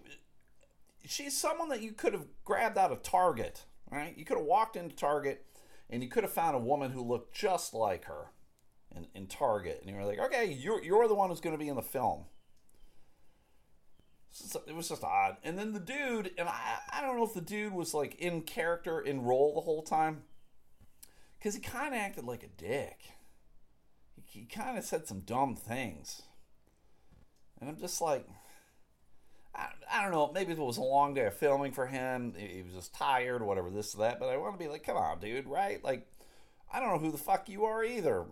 she's 1.04 1.36
someone 1.36 1.68
that 1.68 1.82
you 1.82 1.92
could 1.92 2.14
have 2.14 2.26
grabbed 2.42 2.78
out 2.78 2.90
of 2.90 3.02
Target, 3.02 3.66
right? 3.90 4.16
You 4.16 4.24
could 4.24 4.38
have 4.38 4.46
walked 4.46 4.76
into 4.76 4.96
Target 4.96 5.44
and 5.90 6.02
you 6.02 6.08
could 6.08 6.24
have 6.24 6.32
found 6.32 6.56
a 6.56 6.60
woman 6.60 6.90
who 6.90 7.02
looked 7.02 7.34
just 7.34 7.74
like 7.74 8.06
her 8.06 8.30
in, 8.96 9.06
in 9.14 9.26
Target. 9.26 9.80
And 9.82 9.90
you 9.90 9.96
were 9.96 10.06
like, 10.06 10.18
okay, 10.18 10.46
you're, 10.46 10.82
you're 10.82 11.06
the 11.06 11.14
one 11.14 11.28
who's 11.28 11.40
going 11.40 11.54
to 11.54 11.62
be 11.62 11.68
in 11.68 11.76
the 11.76 11.82
film. 11.82 12.24
It 14.66 14.74
was 14.74 14.88
just 14.88 15.04
odd. 15.04 15.36
And 15.42 15.58
then 15.58 15.72
the 15.72 15.80
dude, 15.80 16.32
and 16.38 16.48
I, 16.48 16.78
I 16.92 17.02
don't 17.02 17.16
know 17.16 17.24
if 17.24 17.34
the 17.34 17.40
dude 17.40 17.72
was 17.72 17.94
like 17.94 18.14
in 18.16 18.42
character, 18.42 19.00
in 19.00 19.22
role 19.22 19.54
the 19.54 19.60
whole 19.60 19.82
time, 19.82 20.22
because 21.38 21.54
he 21.54 21.60
kind 21.60 21.94
of 21.94 22.00
acted 22.00 22.24
like 22.24 22.42
a 22.42 22.48
dick. 22.62 22.98
He, 24.14 24.40
he 24.40 24.44
kind 24.46 24.78
of 24.78 24.84
said 24.84 25.06
some 25.06 25.20
dumb 25.20 25.56
things. 25.56 26.22
And 27.60 27.68
I'm 27.68 27.78
just 27.78 28.00
like, 28.00 28.26
I, 29.54 29.68
I 29.90 30.02
don't 30.02 30.12
know, 30.12 30.32
maybe 30.32 30.52
it 30.52 30.58
was 30.58 30.78
a 30.78 30.82
long 30.82 31.14
day 31.14 31.26
of 31.26 31.34
filming 31.34 31.72
for 31.72 31.86
him. 31.86 32.34
He 32.36 32.62
was 32.62 32.72
just 32.72 32.94
tired, 32.94 33.42
whatever, 33.42 33.70
this, 33.70 33.94
or 33.94 33.98
that. 33.98 34.18
But 34.18 34.30
I 34.30 34.36
want 34.36 34.58
to 34.58 34.64
be 34.64 34.70
like, 34.70 34.84
come 34.84 34.96
on, 34.96 35.20
dude, 35.20 35.46
right? 35.46 35.82
Like, 35.84 36.06
I 36.72 36.80
don't 36.80 36.88
know 36.90 36.98
who 36.98 37.12
the 37.12 37.18
fuck 37.18 37.48
you 37.48 37.64
are 37.64 37.84
either. 37.84 38.24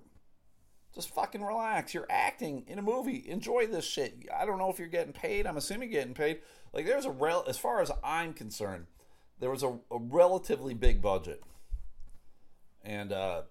Just 0.94 1.14
fucking 1.14 1.42
relax. 1.42 1.94
You're 1.94 2.06
acting 2.11 2.64
in 2.66 2.78
a 2.78 2.82
movie. 2.82 3.25
Enjoy 3.28 3.66
this 3.66 3.85
shit. 3.85 4.26
I 4.37 4.44
don't 4.44 4.59
know 4.59 4.70
if 4.70 4.78
you're 4.78 4.88
getting 4.88 5.12
paid. 5.12 5.47
I'm 5.47 5.56
assuming 5.56 5.90
getting 5.90 6.14
paid. 6.14 6.40
Like 6.73 6.87
there's 6.87 7.04
a 7.04 7.11
rel 7.11 7.44
as 7.49 7.59
far 7.59 7.80
as 7.80 7.90
I'm 8.02 8.32
concerned, 8.32 8.87
there 9.38 9.50
was 9.50 9.62
a, 9.62 9.68
a 9.68 9.99
relatively 9.99 10.75
big 10.75 11.00
budget. 11.00 11.42
And 12.85 13.12
uh 13.12 13.42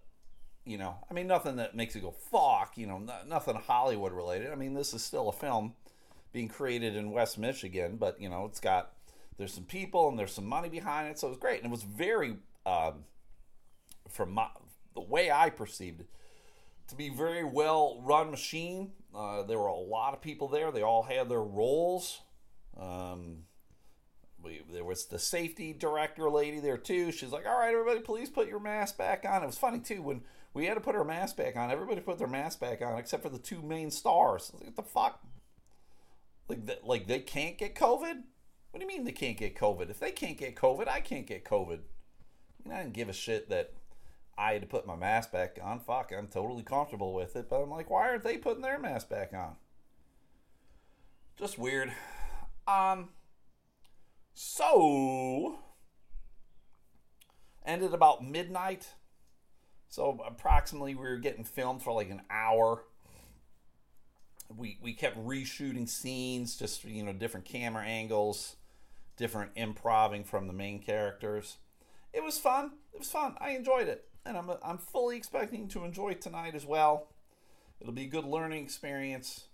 you 0.66 0.78
know, 0.78 0.98
I 1.10 1.14
mean 1.14 1.28
nothing 1.28 1.56
that 1.56 1.76
makes 1.76 1.96
you 1.96 2.02
go 2.02 2.12
fuck, 2.12 2.78
you 2.78 2.88
know, 2.88 3.02
nothing 3.28 3.56
Hollywood 3.56 4.12
related. 4.12 4.52
I 4.52 4.56
mean, 4.56 4.74
this 4.74 4.94
is 4.94 5.04
still 5.04 5.30
a 5.30 5.34
film 5.34 5.74
being 6.32 6.48
created 6.48 6.96
in 6.96 7.12
West 7.12 7.38
Michigan, 7.38 7.96
but 7.98 8.20
you 8.22 8.30
know, 8.30 8.46
it's 8.46 8.60
got 8.60 8.94
there's 9.38 9.54
some 9.54 9.64
people 9.64 10.10
and 10.10 10.20
there's 10.20 10.34
some 10.34 10.46
money 10.46 10.68
behind 10.68 11.10
it, 11.10 11.18
so 11.18 11.28
it 11.28 11.32
was 11.32 11.40
great. 11.40 11.64
And 11.64 11.68
it 11.68 11.72
was 11.72 11.84
very 11.84 12.36
um 12.66 13.06
from 14.10 14.34
my, 14.34 14.48
the 14.94 15.02
way 15.02 15.32
I 15.32 15.50
perceived 15.50 16.02
it 16.02 16.10
to 16.90 16.96
be 16.96 17.10
very 17.10 17.44
well 17.44 18.02
run 18.04 18.32
machine. 18.32 18.92
Uh, 19.16 19.44
there 19.44 19.58
were 19.58 19.68
a 19.68 19.76
lot 19.76 20.14
of 20.14 20.22
people 20.22 20.48
there. 20.48 20.72
They 20.72 20.82
all 20.82 21.04
had 21.04 21.30
their 21.30 21.42
roles. 21.42 22.22
Um, 22.80 23.44
we, 24.42 24.62
there 24.72 24.84
was 24.84 25.06
the 25.08 25.20
safety 25.20 25.74
director 25.74 26.30
lady 26.30 26.60
there 26.60 26.78
too. 26.78 27.12
She's 27.12 27.32
like, 27.32 27.46
"All 27.46 27.60
right, 27.60 27.74
everybody, 27.74 28.00
please 28.00 28.30
put 28.30 28.48
your 28.48 28.60
mask 28.60 28.98
back 28.98 29.26
on." 29.28 29.44
It 29.44 29.48
was 29.48 29.58
funny 29.58 29.80
too 29.80 30.02
when 30.02 30.22
we 30.54 30.66
had 30.66 30.76
to 30.76 30.82
put 30.82 30.96
our 30.96 31.04
mask 31.04 31.38
back 31.38 31.56
on. 31.56 31.72
Everybody 31.72 32.02
put 32.02 32.18
their 32.18 32.28
mask 32.28 32.60
back 32.60 32.82
on 32.82 32.98
except 32.98 33.24
for 33.24 33.30
the 33.30 33.40
two 33.40 33.62
main 33.62 33.92
stars. 33.92 34.52
Like, 34.54 34.66
what 34.66 34.76
the 34.76 34.84
fuck? 34.84 35.24
Like, 36.48 36.66
the, 36.66 36.80
like 36.84 37.08
they 37.08 37.20
can't 37.20 37.58
get 37.58 37.76
COVID? 37.76 38.24
What 38.72 38.80
do 38.80 38.82
you 38.82 38.88
mean 38.88 39.04
they 39.04 39.12
can't 39.12 39.38
get 39.38 39.56
COVID? 39.56 39.90
If 39.90 40.00
they 40.00 40.12
can't 40.12 40.38
get 40.38 40.56
COVID, 40.56 40.88
I 40.88 41.00
can't 41.00 41.28
get 41.28 41.44
COVID. 41.44 41.80
I 41.80 42.70
mean, 42.70 42.78
I 42.78 42.84
didn't 42.84 42.94
give 42.94 43.10
a 43.10 43.14
shit 43.14 43.50
that 43.50 43.74
I 44.40 44.54
had 44.54 44.62
to 44.62 44.68
put 44.68 44.88
my 44.88 44.96
mask 44.96 45.34
back 45.34 45.60
on. 45.62 45.82
Fuck, 45.82 46.14
I'm 46.18 46.28
totally 46.28 46.64
comfortable 46.64 47.14
with 47.14 47.36
it. 47.36 47.50
But 47.50 47.62
I'm 47.62 47.70
like, 47.70 47.90
why 47.90 48.08
aren't 48.08 48.24
they 48.24 48.38
putting 48.38 48.62
their 48.62 48.80
mask 48.80 49.10
back 49.10 49.34
on? 49.34 49.58
Just 51.38 51.60
weird. 51.60 51.92
Um, 52.66 53.10
so, 54.34 55.60
ended 57.66 57.94
about 57.94 58.26
midnight. 58.26 58.94
So 59.90 60.22
approximately 60.26 60.96
we 60.96 61.02
were 61.02 61.18
getting 61.18 61.44
filmed 61.44 61.84
for 61.84 61.92
like 61.92 62.10
an 62.10 62.22
hour. 62.30 62.86
We 64.56 64.78
we 64.82 64.94
kept 64.94 65.18
reshooting 65.18 65.90
scenes, 65.90 66.56
just 66.56 66.86
you 66.86 67.04
know, 67.04 67.12
different 67.12 67.46
camera 67.46 67.84
angles, 67.84 68.56
different 69.18 69.52
improving 69.56 70.24
from 70.24 70.48
the 70.48 70.54
main 70.54 70.80
characters. 70.80 71.58
It 72.14 72.24
was 72.24 72.40
fun. 72.40 72.72
It 72.94 73.00
was 73.00 73.12
fun. 73.12 73.36
I 73.40 73.52
enjoyed 73.52 73.88
it 73.88 74.09
and 74.26 74.38
I'm, 74.38 74.52
I'm 74.64 74.78
fully 74.78 75.18
expecting 75.18 75.68
to 75.70 75.84
enjoy 75.84 76.16
tonight 76.16 76.56
as 76.56 76.66
well. 76.66 77.08
It'll 77.80 77.94
be 77.94 78.06
a 78.06 78.10
good 78.10 78.26
learning 78.26 78.64
experience. 78.64 79.46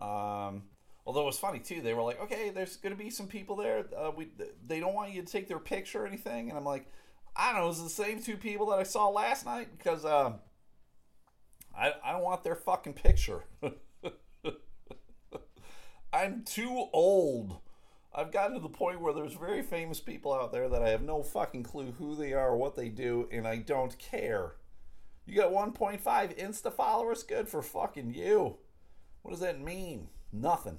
Um, 0.00 0.64
although 1.06 1.22
it 1.22 1.26
was 1.26 1.38
funny 1.38 1.60
too, 1.60 1.80
they 1.80 1.94
were 1.94 2.02
like, 2.02 2.20
"Okay, 2.20 2.50
there's 2.50 2.76
going 2.76 2.96
to 2.96 3.02
be 3.02 3.10
some 3.10 3.26
people 3.26 3.56
there. 3.56 3.84
Uh, 3.96 4.10
we 4.14 4.28
they 4.66 4.80
don't 4.80 4.94
want 4.94 5.12
you 5.12 5.22
to 5.22 5.30
take 5.30 5.48
their 5.48 5.58
picture 5.58 6.04
or 6.04 6.06
anything," 6.06 6.48
and 6.48 6.58
I'm 6.58 6.64
like, 6.64 6.86
"I 7.36 7.52
don't 7.52 7.62
know, 7.62 7.68
it's 7.68 7.82
the 7.82 7.88
same 7.88 8.22
two 8.22 8.36
people 8.36 8.66
that 8.70 8.78
I 8.78 8.84
saw 8.84 9.08
last 9.08 9.46
night 9.46 9.68
because 9.76 10.04
uh, 10.04 10.32
I 11.76 11.92
I 12.04 12.12
don't 12.12 12.22
want 12.22 12.44
their 12.44 12.56
fucking 12.56 12.94
picture. 12.94 13.44
I'm 16.12 16.44
too 16.44 16.86
old." 16.92 17.60
I've 18.12 18.32
gotten 18.32 18.54
to 18.54 18.60
the 18.60 18.68
point 18.68 19.00
where 19.00 19.14
there's 19.14 19.34
very 19.34 19.62
famous 19.62 20.00
people 20.00 20.34
out 20.34 20.50
there 20.52 20.68
that 20.68 20.82
I 20.82 20.88
have 20.90 21.02
no 21.02 21.22
fucking 21.22 21.62
clue 21.62 21.92
who 21.98 22.16
they 22.16 22.32
are 22.32 22.56
what 22.56 22.74
they 22.74 22.88
do, 22.88 23.28
and 23.30 23.46
I 23.46 23.58
don't 23.58 23.96
care. 23.98 24.54
You 25.26 25.36
got 25.36 25.52
1.5 25.52 26.02
Insta 26.36 26.72
followers? 26.72 27.22
Good 27.22 27.48
for 27.48 27.62
fucking 27.62 28.12
you. 28.14 28.56
What 29.22 29.30
does 29.30 29.40
that 29.40 29.60
mean? 29.60 30.08
Nothing. 30.32 30.78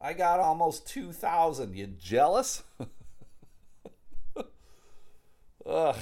I 0.00 0.14
got 0.14 0.40
almost 0.40 0.86
2,000. 0.88 1.76
You 1.76 1.88
jealous? 1.88 2.62
Ugh. 5.66 5.96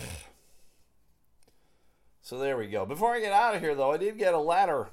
So 2.22 2.38
there 2.38 2.56
we 2.56 2.68
go. 2.68 2.86
Before 2.86 3.12
I 3.12 3.18
get 3.20 3.32
out 3.32 3.56
of 3.56 3.60
here, 3.60 3.74
though, 3.74 3.90
I 3.90 3.96
did 3.96 4.18
get 4.18 4.34
a 4.34 4.38
letter. 4.38 4.90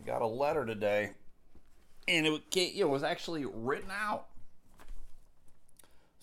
I 0.00 0.06
got 0.06 0.22
a 0.22 0.26
letter 0.26 0.64
today 0.64 1.10
and 2.08 2.26
it, 2.26 2.88
was 2.88 3.02
actually 3.02 3.44
written 3.44 3.90
out 3.90 4.26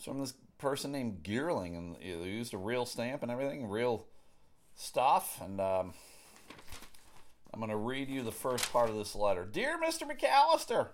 from 0.04 0.20
this 0.20 0.34
person 0.58 0.92
named 0.92 1.24
Geerling, 1.24 1.78
and 1.78 1.96
they 1.96 2.28
used 2.28 2.54
a 2.54 2.58
real 2.58 2.86
stamp 2.86 3.22
and 3.22 3.32
everything, 3.32 3.68
real 3.68 4.08
stuff. 4.76 5.40
And 5.42 5.62
um, 5.62 5.94
I'm 7.54 7.60
going 7.60 7.70
to 7.70 7.78
read 7.78 8.10
you 8.10 8.24
the 8.24 8.32
first 8.32 8.72
part 8.74 8.90
of 8.90 8.96
this 8.96 9.16
letter. 9.16 9.46
Dear 9.46 9.80
Mr. 9.80 10.10
McAllister, 10.10 10.90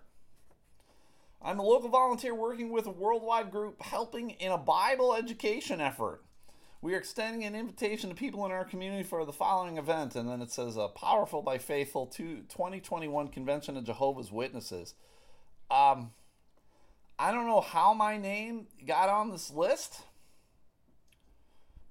I'm 1.41 1.59
a 1.59 1.63
local 1.63 1.89
volunteer 1.89 2.35
working 2.35 2.71
with 2.71 2.85
a 2.85 2.91
worldwide 2.91 3.49
group 3.49 3.81
helping 3.81 4.31
in 4.31 4.51
a 4.51 4.57
Bible 4.57 5.15
education 5.15 5.79
effort. 5.79 6.23
We 6.83 6.95
are 6.95 6.97
extending 6.97 7.43
an 7.43 7.55
invitation 7.55 8.09
to 8.09 8.15
people 8.15 8.43
in 8.45 8.51
our 8.51 8.65
community 8.65 9.03
for 9.03 9.23
the 9.23 9.31
following 9.31 9.77
event. 9.77 10.15
And 10.15 10.27
then 10.27 10.41
it 10.41 10.51
says, 10.51 10.79
uh, 10.79 10.87
Powerful 10.87 11.43
by 11.43 11.59
Faithful 11.59 12.07
2021 12.07 13.27
Convention 13.27 13.77
of 13.77 13.83
Jehovah's 13.83 14.31
Witnesses. 14.31 14.95
Um, 15.69 16.11
I 17.19 17.31
don't 17.31 17.45
know 17.45 17.61
how 17.61 17.93
my 17.93 18.17
name 18.17 18.65
got 18.87 19.09
on 19.09 19.29
this 19.29 19.51
list. 19.51 20.01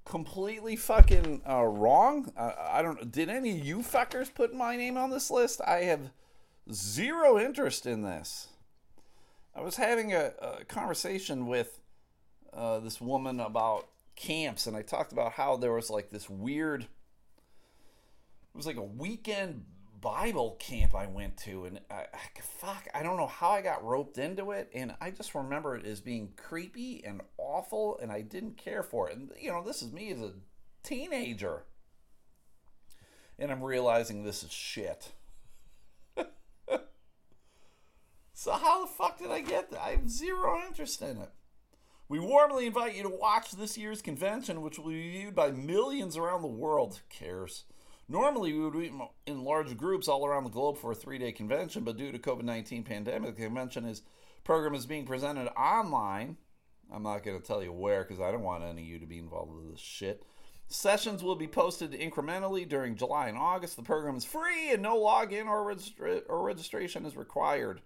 Completely 0.05 0.75
fucking 0.75 1.43
uh, 1.49 1.63
wrong. 1.63 2.33
I 2.37 2.83
don't. 2.83 3.13
Did 3.13 3.29
any 3.29 3.53
of 3.61 3.65
you 3.65 3.79
fuckers 3.79 4.35
put 4.35 4.53
my 4.53 4.75
name 4.75 4.97
on 4.97 5.11
this 5.11 5.31
list? 5.31 5.61
I 5.65 5.83
have 5.83 6.11
zero 6.73 7.39
interest 7.39 7.87
in 7.87 8.03
this. 8.03 8.49
I 9.55 9.61
was 9.61 9.77
having 9.77 10.13
a, 10.13 10.33
a 10.41 10.65
conversation 10.65 11.47
with 11.47 11.81
uh, 12.53 12.81
this 12.81 13.01
woman 13.01 13.39
about 13.39 13.87
camps 14.17 14.67
and 14.67 14.77
I 14.77 14.83
talked 14.83 15.13
about 15.13 15.33
how 15.33 15.57
there 15.57 15.73
was 15.73 15.91
like 15.91 16.11
this 16.11 16.29
weird 16.29 16.83
it 16.83 16.89
was 18.57 18.67
like 18.67 18.77
a 18.77 18.83
weekend 18.83 19.65
Bible 20.01 20.57
camp 20.59 20.95
I 20.95 21.07
went 21.07 21.37
to 21.39 21.65
and 21.67 21.81
I, 21.91 22.07
fuck 22.59 22.89
I 22.95 23.03
don't 23.03 23.17
know 23.17 23.27
how 23.27 23.51
I 23.51 23.63
got 23.63 23.85
roped 23.85 24.19
into 24.19 24.53
it 24.53 24.71
and 24.75 24.95
I 25.01 25.11
just 25.11 25.35
remember 25.35 25.77
it 25.77 25.85
as 25.85 26.01
being 26.01 26.33
creepy 26.37 27.05
and 27.05 27.21
awful 27.39 27.99
and 28.01 28.11
I 28.11 28.23
didn't 28.23 28.57
care 28.57 28.83
for 28.83 29.09
it. 29.11 29.17
And 29.17 29.31
you 29.39 29.51
know 29.51 29.63
this 29.63 29.83
is 29.83 29.93
me 29.93 30.11
as 30.11 30.21
a 30.21 30.33
teenager 30.83 31.65
and 33.39 33.51
I'm 33.51 33.63
realizing 33.63 34.25
this 34.25 34.43
is 34.43 34.53
shit. 34.53 35.13
So 38.33 38.53
how 38.53 38.87
the 38.87 38.91
fuck 38.91 39.19
did 39.19 39.31
I 39.31 39.43
get 39.43 39.71
that 39.71 39.83
I 39.83 39.91
have 39.91 40.09
zero 40.09 40.63
interest 40.67 41.03
in 41.03 41.19
it 41.19 41.29
we 42.11 42.19
warmly 42.19 42.67
invite 42.67 42.97
you 42.97 43.05
to 43.05 43.09
watch 43.09 43.53
this 43.53 43.79
year's 43.79 44.03
convention, 44.03 44.63
which 44.63 44.81
will 44.81 44.89
be 44.89 45.11
viewed 45.13 45.35
by 45.37 45.53
millions 45.53 46.17
around 46.17 46.43
the 46.43 46.49
world. 46.49 46.95
Who 46.97 47.25
cares? 47.25 47.63
Normally, 48.09 48.53
we 48.53 48.59
would 48.59 48.73
be 48.73 48.93
in 49.29 49.45
large 49.45 49.77
groups 49.77 50.09
all 50.09 50.27
around 50.27 50.43
the 50.43 50.51
globe 50.51 50.77
for 50.77 50.91
a 50.91 50.97
three-day 50.97 51.31
convention, 51.31 51.85
but 51.85 51.97
due 51.97 52.11
to 52.11 52.19
COVID-19 52.19 52.85
pandemic, 52.85 53.37
the 53.37 53.45
convention 53.45 53.85
is 53.85 54.03
program 54.43 54.75
is 54.75 54.87
being 54.87 55.07
presented 55.07 55.49
online. 55.57 56.37
I'm 56.93 57.05
not 57.05 57.23
going 57.23 57.41
to 57.41 57.47
tell 57.47 57.63
you 57.63 57.73
where 57.73 58.03
because 58.03 58.21
I 58.21 58.33
don't 58.33 58.43
want 58.43 58.65
any 58.65 58.83
of 58.83 58.89
you 58.89 58.99
to 58.99 59.07
be 59.07 59.21
involved 59.21 59.55
with 59.55 59.71
this 59.71 59.81
shit. 59.81 60.25
Sessions 60.67 61.23
will 61.23 61.37
be 61.37 61.47
posted 61.47 61.93
incrementally 61.93 62.69
during 62.69 62.97
July 62.97 63.29
and 63.29 63.39
August. 63.39 63.77
The 63.77 63.85
program 63.85 64.17
is 64.17 64.25
free 64.25 64.73
and 64.73 64.83
no 64.83 64.99
login 64.99 65.47
or, 65.47 65.77
or 66.29 66.43
registration 66.43 67.07
is 67.07 67.17
required. 67.17 67.83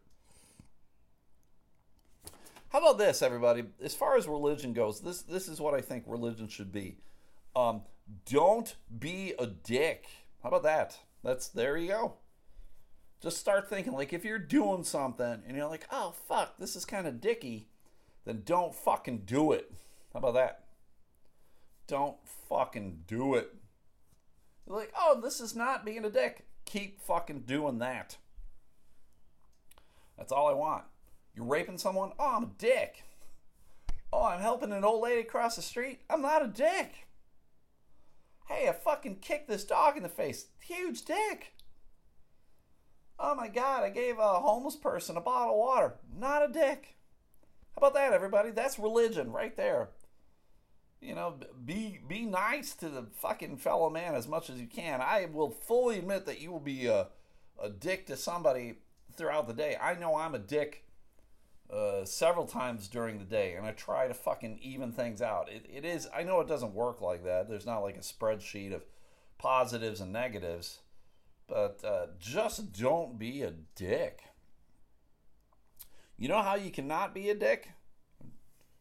How 2.74 2.80
about 2.80 2.98
this, 2.98 3.22
everybody? 3.22 3.62
As 3.80 3.94
far 3.94 4.16
as 4.16 4.26
religion 4.26 4.72
goes, 4.72 4.98
this 4.98 5.22
this 5.22 5.46
is 5.46 5.60
what 5.60 5.74
I 5.74 5.80
think 5.80 6.02
religion 6.08 6.48
should 6.48 6.72
be. 6.72 6.98
Um, 7.54 7.82
don't 8.26 8.74
be 8.98 9.32
a 9.38 9.46
dick. 9.46 10.08
How 10.42 10.48
about 10.48 10.64
that? 10.64 10.98
That's 11.22 11.46
there 11.46 11.76
you 11.76 11.86
go. 11.86 12.14
Just 13.22 13.38
start 13.38 13.70
thinking 13.70 13.92
like 13.92 14.12
if 14.12 14.24
you're 14.24 14.40
doing 14.40 14.82
something 14.82 15.44
and 15.46 15.56
you're 15.56 15.68
like, 15.68 15.86
oh 15.92 16.14
fuck, 16.26 16.58
this 16.58 16.74
is 16.74 16.84
kind 16.84 17.06
of 17.06 17.20
dicky, 17.20 17.68
then 18.24 18.42
don't 18.44 18.74
fucking 18.74 19.18
do 19.24 19.52
it. 19.52 19.70
How 20.12 20.18
about 20.18 20.34
that? 20.34 20.64
Don't 21.86 22.16
fucking 22.48 23.04
do 23.06 23.36
it. 23.36 23.54
You're 24.66 24.78
like, 24.78 24.92
oh, 24.98 25.20
this 25.22 25.40
is 25.40 25.54
not 25.54 25.84
being 25.84 26.04
a 26.04 26.10
dick. 26.10 26.44
Keep 26.64 27.00
fucking 27.02 27.42
doing 27.42 27.78
that. 27.78 28.16
That's 30.18 30.32
all 30.32 30.48
I 30.48 30.54
want. 30.54 30.82
You're 31.34 31.46
raping 31.46 31.78
someone? 31.78 32.12
Oh, 32.18 32.36
I'm 32.36 32.44
a 32.44 32.50
dick. 32.58 33.04
Oh, 34.12 34.24
I'm 34.24 34.40
helping 34.40 34.72
an 34.72 34.84
old 34.84 35.02
lady 35.02 35.22
across 35.22 35.56
the 35.56 35.62
street? 35.62 36.00
I'm 36.08 36.22
not 36.22 36.44
a 36.44 36.48
dick. 36.48 37.08
Hey, 38.48 38.68
I 38.68 38.72
fucking 38.72 39.16
kicked 39.16 39.48
this 39.48 39.64
dog 39.64 39.96
in 39.96 40.02
the 40.02 40.08
face. 40.08 40.46
Huge 40.60 41.02
dick. 41.04 41.54
Oh 43.18 43.34
my 43.34 43.48
god, 43.48 43.84
I 43.84 43.90
gave 43.90 44.18
a 44.18 44.40
homeless 44.40 44.76
person 44.76 45.16
a 45.16 45.20
bottle 45.20 45.54
of 45.54 45.58
water. 45.58 45.94
Not 46.16 46.48
a 46.48 46.52
dick. 46.52 46.96
How 47.74 47.78
about 47.78 47.94
that, 47.94 48.12
everybody? 48.12 48.50
That's 48.50 48.78
religion 48.78 49.32
right 49.32 49.56
there. 49.56 49.88
You 51.00 51.14
know, 51.14 51.36
be 51.64 52.00
be 52.06 52.24
nice 52.24 52.74
to 52.76 52.88
the 52.88 53.06
fucking 53.20 53.58
fellow 53.58 53.90
man 53.90 54.14
as 54.14 54.28
much 54.28 54.48
as 54.48 54.60
you 54.60 54.66
can. 54.66 55.00
I 55.00 55.26
will 55.30 55.50
fully 55.50 55.98
admit 55.98 56.26
that 56.26 56.40
you 56.40 56.50
will 56.50 56.60
be 56.60 56.86
a, 56.86 57.08
a 57.62 57.68
dick 57.68 58.06
to 58.06 58.16
somebody 58.16 58.76
throughout 59.16 59.46
the 59.46 59.54
day. 59.54 59.76
I 59.80 59.94
know 59.94 60.16
I'm 60.16 60.34
a 60.34 60.38
dick 60.38 60.83
uh, 61.72 62.04
several 62.04 62.46
times 62.46 62.88
during 62.88 63.18
the 63.18 63.24
day, 63.24 63.54
and 63.54 63.66
I 63.66 63.72
try 63.72 64.06
to 64.06 64.14
fucking 64.14 64.58
even 64.62 64.92
things 64.92 65.22
out. 65.22 65.48
It, 65.50 65.66
it 65.72 65.84
is, 65.84 66.08
I 66.14 66.22
know 66.22 66.40
it 66.40 66.48
doesn't 66.48 66.74
work 66.74 67.00
like 67.00 67.24
that. 67.24 67.48
There's 67.48 67.66
not 67.66 67.80
like 67.80 67.96
a 67.96 68.00
spreadsheet 68.00 68.74
of 68.74 68.84
positives 69.38 70.00
and 70.00 70.12
negatives, 70.12 70.80
but 71.48 71.80
uh, 71.84 72.06
just 72.18 72.72
don't 72.72 73.18
be 73.18 73.42
a 73.42 73.52
dick. 73.74 74.22
You 76.16 76.28
know 76.28 76.42
how 76.42 76.54
you 76.54 76.70
cannot 76.70 77.14
be 77.14 77.28
a 77.30 77.34
dick? 77.34 77.70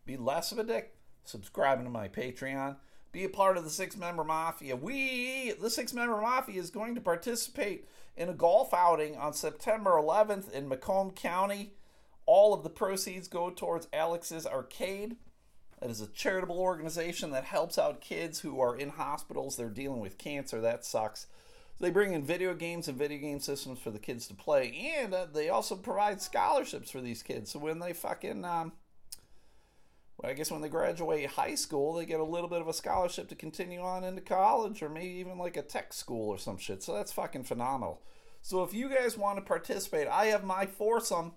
Be 0.05 0.17
less 0.17 0.51
of 0.51 0.59
a 0.59 0.63
dick? 0.63 0.95
Subscribing 1.23 1.85
to 1.85 1.91
my 1.91 2.07
Patreon. 2.07 2.75
Be 3.11 3.23
a 3.23 3.29
part 3.29 3.57
of 3.57 3.63
the 3.63 3.69
six 3.69 3.95
member 3.95 4.23
mafia. 4.23 4.75
We, 4.75 5.53
the 5.59 5.69
six 5.69 5.93
member 5.93 6.19
mafia, 6.19 6.59
is 6.59 6.69
going 6.69 6.95
to 6.95 7.01
participate 7.01 7.87
in 8.15 8.29
a 8.29 8.33
golf 8.33 8.73
outing 8.73 9.15
on 9.15 9.33
September 9.33 9.91
11th 9.91 10.51
in 10.51 10.67
Macomb 10.67 11.11
County. 11.11 11.73
All 12.25 12.53
of 12.53 12.63
the 12.63 12.69
proceeds 12.69 13.27
go 13.27 13.49
towards 13.49 13.87
Alex's 13.91 14.45
Arcade. 14.45 15.17
That 15.79 15.89
is 15.89 15.99
a 15.99 16.07
charitable 16.07 16.59
organization 16.59 17.31
that 17.31 17.43
helps 17.43 17.77
out 17.77 17.99
kids 17.99 18.39
who 18.39 18.61
are 18.61 18.75
in 18.75 18.89
hospitals. 18.89 19.57
They're 19.57 19.69
dealing 19.69 19.99
with 19.99 20.17
cancer. 20.17 20.61
That 20.61 20.85
sucks. 20.85 21.27
They 21.79 21.89
bring 21.89 22.13
in 22.13 22.23
video 22.23 22.53
games 22.53 22.87
and 22.87 22.97
video 22.97 23.17
game 23.17 23.39
systems 23.39 23.79
for 23.79 23.91
the 23.91 23.99
kids 23.99 24.27
to 24.27 24.33
play, 24.33 24.93
and 24.95 25.13
uh, 25.13 25.25
they 25.33 25.49
also 25.49 25.75
provide 25.75 26.21
scholarships 26.21 26.91
for 26.91 27.01
these 27.01 27.23
kids. 27.23 27.51
So 27.51 27.59
when 27.59 27.79
they 27.79 27.91
fucking, 27.91 28.45
um, 28.45 28.71
well, 30.17 30.31
I 30.31 30.33
guess 30.33 30.51
when 30.51 30.61
they 30.61 30.69
graduate 30.69 31.31
high 31.31 31.55
school, 31.55 31.93
they 31.93 32.05
get 32.05 32.21
a 32.21 32.23
little 32.23 32.47
bit 32.47 32.61
of 32.61 32.67
a 32.67 32.73
scholarship 32.73 33.27
to 33.29 33.35
continue 33.35 33.81
on 33.81 34.05
into 34.05 34.21
college, 34.21 34.81
or 34.81 34.87
maybe 34.87 35.15
even 35.15 35.37
like 35.37 35.57
a 35.57 35.61
tech 35.63 35.91
school 35.91 36.29
or 36.29 36.37
some 36.37 36.57
shit. 36.57 36.83
So 36.83 36.93
that's 36.93 37.11
fucking 37.11 37.43
phenomenal. 37.43 38.01
So 38.41 38.63
if 38.63 38.73
you 38.73 38.87
guys 38.87 39.17
want 39.17 39.37
to 39.39 39.43
participate, 39.43 40.07
I 40.07 40.27
have 40.27 40.45
my 40.45 40.65
foursome. 40.65 41.33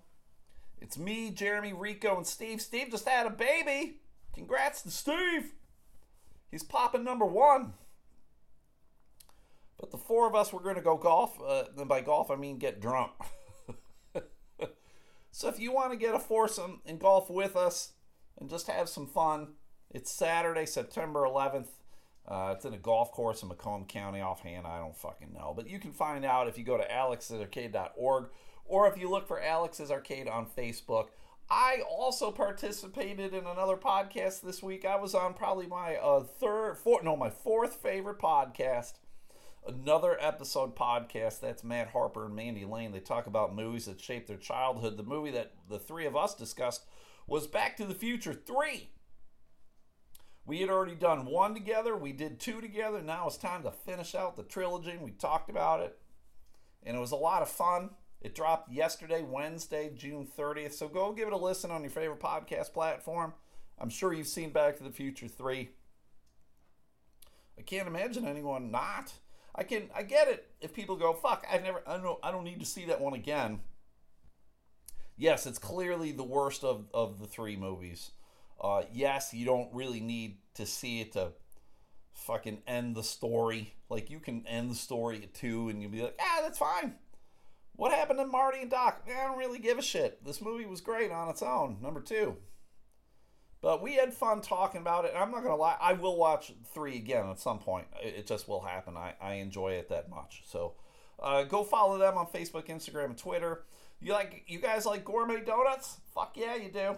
It's 0.79 0.97
me, 0.97 1.31
Jeremy, 1.31 1.73
Rico, 1.73 2.17
and 2.17 2.27
Steve. 2.27 2.61
Steve 2.61 2.91
just 2.91 3.07
had 3.07 3.25
a 3.25 3.31
baby. 3.31 3.97
Congrats 4.33 4.81
to 4.83 4.91
Steve. 4.91 5.53
He's 6.51 6.63
popping 6.63 7.03
number 7.03 7.25
one. 7.25 7.73
But 9.79 9.91
the 9.91 9.97
four 9.97 10.27
of 10.27 10.35
us, 10.35 10.51
we're 10.51 10.61
going 10.61 10.75
to 10.75 10.81
go 10.81 10.97
golf. 10.97 11.39
Uh, 11.41 11.65
and 11.77 11.87
by 11.87 12.01
golf, 12.01 12.31
I 12.31 12.35
mean 12.35 12.57
get 12.57 12.79
drunk. 12.79 13.11
so 15.31 15.47
if 15.47 15.59
you 15.59 15.71
want 15.71 15.91
to 15.91 15.97
get 15.97 16.15
a 16.15 16.19
foursome 16.19 16.81
and 16.85 16.99
golf 16.99 17.29
with 17.29 17.55
us 17.55 17.93
and 18.39 18.49
just 18.49 18.67
have 18.67 18.89
some 18.89 19.07
fun, 19.07 19.53
it's 19.91 20.11
Saturday, 20.11 20.65
September 20.65 21.21
11th. 21.21 21.67
Uh, 22.27 22.53
it's 22.55 22.65
in 22.65 22.73
a 22.73 22.77
golf 22.77 23.11
course 23.11 23.41
in 23.41 23.47
Macomb 23.47 23.85
County. 23.85 24.21
Offhand, 24.21 24.67
I 24.67 24.79
don't 24.79 24.95
fucking 24.95 25.33
know. 25.33 25.53
But 25.55 25.69
you 25.69 25.79
can 25.79 25.91
find 25.91 26.25
out 26.25 26.47
if 26.47 26.57
you 26.57 26.63
go 26.63 26.77
to 26.77 26.87
alexarcade.org 26.87 28.29
or 28.65 28.87
if 28.87 28.99
you 28.99 29.09
look 29.09 29.27
for 29.27 29.41
Alex's 29.41 29.91
Arcade 29.91 30.27
on 30.27 30.45
Facebook. 30.45 31.07
I 31.49 31.81
also 31.89 32.29
participated 32.31 33.33
in 33.33 33.45
another 33.45 33.77
podcast 33.77 34.41
this 34.41 34.61
week. 34.61 34.83
I 34.83 34.97
was 34.97 35.15
on 35.15 35.33
probably 35.33 35.65
my 35.65 35.95
uh, 35.95 36.23
third, 36.23 36.77
fourth, 36.77 37.05
no, 37.05 37.15
my 37.15 37.29
fourth 37.29 37.75
favorite 37.75 38.19
podcast 38.19 38.95
another 39.67 40.17
episode 40.19 40.75
podcast. 40.75 41.39
That's 41.39 41.63
Matt 41.63 41.89
Harper 41.89 42.25
and 42.25 42.35
Mandy 42.35 42.65
Lane. 42.65 42.91
They 42.91 42.99
talk 42.99 43.27
about 43.27 43.55
movies 43.55 43.85
that 43.85 43.99
shaped 43.99 44.27
their 44.27 44.37
childhood. 44.37 44.97
The 44.97 45.03
movie 45.03 45.31
that 45.31 45.53
the 45.69 45.79
three 45.79 46.05
of 46.05 46.15
us 46.15 46.33
discussed 46.33 46.85
was 47.27 47.47
Back 47.47 47.77
to 47.77 47.85
the 47.85 47.93
Future 47.93 48.33
3. 48.33 48.89
We 50.47 50.61
had 50.61 50.69
already 50.69 50.95
done 50.95 51.25
one 51.25 51.53
together, 51.53 51.95
we 51.97 52.13
did 52.13 52.39
two 52.39 52.61
together. 52.61 53.01
Now 53.01 53.27
it's 53.27 53.35
time 53.35 53.63
to 53.63 53.71
finish 53.71 54.15
out 54.15 54.37
the 54.37 54.43
trilogy, 54.43 54.91
and 54.91 55.01
we 55.01 55.11
talked 55.11 55.49
about 55.49 55.81
it. 55.81 55.99
And 56.83 56.95
it 56.95 56.99
was 57.01 57.11
a 57.11 57.17
lot 57.17 57.41
of 57.41 57.49
fun. 57.49 57.89
It 58.21 58.33
dropped 58.33 58.71
yesterday, 58.71 59.21
Wednesday, 59.21 59.91
June 59.93 60.25
30th. 60.25 60.73
So 60.73 60.87
go 60.87 61.11
give 61.11 61.27
it 61.27 61.33
a 61.33 61.37
listen 61.37 61.69
on 61.69 61.81
your 61.81 61.91
favorite 61.91 62.21
podcast 62.21 62.71
platform. 62.71 63.33
I'm 63.77 63.89
sure 63.89 64.13
you've 64.13 64.27
seen 64.27 64.51
Back 64.51 64.77
to 64.77 64.83
the 64.83 64.89
Future 64.89 65.27
3. 65.27 65.69
I 67.59 67.61
can't 67.61 67.87
imagine 67.87 68.25
anyone 68.25 68.71
not. 68.71 69.11
I 69.53 69.63
can 69.63 69.89
I 69.93 70.03
get 70.03 70.29
it 70.29 70.47
if 70.61 70.73
people 70.73 70.95
go 70.95 71.13
fuck 71.13 71.45
I've 71.51 71.63
never 71.63 71.81
I 71.87 71.97
don't 71.97 72.19
I 72.21 72.31
don't 72.31 72.43
need 72.43 72.59
to 72.59 72.65
see 72.65 72.85
that 72.85 73.01
one 73.01 73.13
again. 73.13 73.59
Yes, 75.17 75.47
it's 75.47 75.57
clearly 75.57 76.11
the 76.11 76.23
worst 76.23 76.63
of 76.63 76.85
of 76.93 77.19
the 77.19 77.25
three 77.25 77.55
movies. 77.55 78.11
Uh, 78.59 78.83
yes, 78.91 79.33
you 79.33 79.45
don't 79.45 79.73
really 79.73 79.99
need 79.99 80.37
to 80.55 80.65
see 80.65 81.01
it 81.01 81.13
to 81.13 81.33
fucking 82.13 82.61
end 82.67 82.95
the 82.95 83.03
story. 83.03 83.75
Like 83.89 84.09
you 84.09 84.19
can 84.19 84.45
end 84.47 84.71
the 84.71 84.75
story 84.75 85.21
at 85.23 85.33
two, 85.33 85.69
and 85.69 85.81
you'll 85.81 85.91
be 85.91 86.01
like, 86.01 86.19
ah, 86.19 86.39
that's 86.41 86.57
fine. 86.57 86.95
What 87.75 87.91
happened 87.91 88.19
to 88.19 88.25
Marty 88.25 88.61
and 88.61 88.71
Doc? 88.71 89.07
I 89.07 89.27
don't 89.27 89.37
really 89.37 89.59
give 89.59 89.77
a 89.77 89.83
shit. 89.83 90.25
This 90.25 90.41
movie 90.41 90.65
was 90.65 90.81
great 90.81 91.11
on 91.11 91.29
its 91.29 91.43
own. 91.43 91.77
Number 91.81 92.01
two. 92.01 92.37
But 93.61 93.81
we 93.81 93.95
had 93.95 94.13
fun 94.13 94.41
talking 94.41 94.81
about 94.81 95.05
it. 95.05 95.13
I'm 95.15 95.31
not 95.31 95.43
gonna 95.43 95.55
lie, 95.55 95.77
I 95.79 95.93
will 95.93 96.17
watch 96.17 96.53
three 96.73 96.95
again 96.97 97.27
at 97.29 97.39
some 97.39 97.59
point. 97.59 97.87
It 98.01 98.27
just 98.27 98.47
will 98.47 98.61
happen. 98.61 98.95
I, 98.95 99.15
I 99.21 99.33
enjoy 99.35 99.73
it 99.73 99.89
that 99.89 100.09
much. 100.09 100.43
So 100.45 100.73
uh, 101.19 101.43
go 101.43 101.63
follow 101.63 101.97
them 101.97 102.17
on 102.17 102.27
Facebook, 102.27 102.67
Instagram, 102.67 103.05
and 103.05 103.17
Twitter. 103.17 103.63
You 103.99 104.13
like 104.13 104.43
you 104.47 104.59
guys 104.59 104.85
like 104.85 105.03
gourmet 105.03 105.41
donuts? 105.43 105.97
Fuck 106.13 106.37
yeah, 106.37 106.55
you 106.55 106.69
do. 106.71 106.97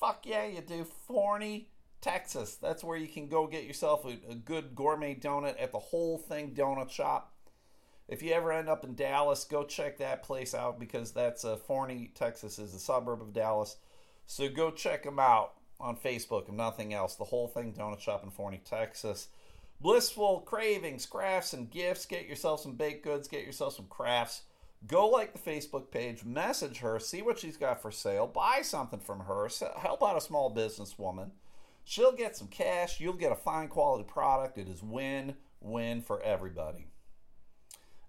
Fuck 0.00 0.24
yeah, 0.24 0.46
you 0.46 0.62
do. 0.62 0.86
Forney, 1.06 1.68
Texas. 2.00 2.56
That's 2.56 2.82
where 2.82 2.96
you 2.96 3.06
can 3.06 3.28
go 3.28 3.46
get 3.46 3.64
yourself 3.64 4.06
a, 4.06 4.18
a 4.30 4.34
good 4.34 4.74
gourmet 4.74 5.14
donut 5.14 5.60
at 5.60 5.72
the 5.72 5.78
Whole 5.78 6.16
Thing 6.16 6.54
Donut 6.54 6.90
Shop. 6.90 7.34
If 8.08 8.22
you 8.22 8.32
ever 8.32 8.50
end 8.50 8.68
up 8.68 8.82
in 8.82 8.94
Dallas, 8.94 9.44
go 9.44 9.62
check 9.62 9.98
that 9.98 10.22
place 10.22 10.54
out 10.54 10.80
because 10.80 11.12
that's 11.12 11.44
uh, 11.44 11.56
Forney, 11.56 12.10
Texas, 12.14 12.58
is 12.58 12.74
a 12.74 12.80
suburb 12.80 13.20
of 13.20 13.34
Dallas. 13.34 13.76
So 14.26 14.48
go 14.48 14.70
check 14.70 15.04
them 15.04 15.18
out 15.18 15.52
on 15.78 15.96
Facebook, 15.96 16.48
if 16.48 16.54
nothing 16.54 16.94
else. 16.94 17.16
The 17.16 17.24
whole 17.24 17.46
thing, 17.46 17.74
Donut 17.74 18.00
Shop 18.00 18.24
in 18.24 18.30
Forney, 18.30 18.62
Texas. 18.64 19.28
Blissful 19.80 20.40
cravings, 20.40 21.06
crafts, 21.06 21.52
and 21.52 21.70
gifts. 21.70 22.06
Get 22.06 22.26
yourself 22.26 22.60
some 22.60 22.74
baked 22.74 23.04
goods, 23.04 23.28
get 23.28 23.44
yourself 23.44 23.76
some 23.76 23.86
crafts. 23.88 24.42
Go 24.86 25.08
like 25.08 25.32
the 25.32 25.50
Facebook 25.50 25.90
page, 25.90 26.24
message 26.24 26.78
her, 26.78 26.98
see 26.98 27.20
what 27.20 27.38
she's 27.38 27.58
got 27.58 27.82
for 27.82 27.90
sale, 27.90 28.26
buy 28.26 28.60
something 28.62 29.00
from 29.00 29.20
her, 29.20 29.48
help 29.78 30.02
out 30.02 30.16
a 30.16 30.20
small 30.20 30.54
businesswoman. 30.54 31.30
She'll 31.84 32.12
get 32.12 32.36
some 32.36 32.48
cash, 32.48 32.98
you'll 32.98 33.12
get 33.12 33.32
a 33.32 33.36
fine 33.36 33.68
quality 33.68 34.04
product. 34.04 34.56
It 34.56 34.68
is 34.68 34.82
win 34.82 35.36
win 35.60 36.00
for 36.00 36.22
everybody. 36.22 36.86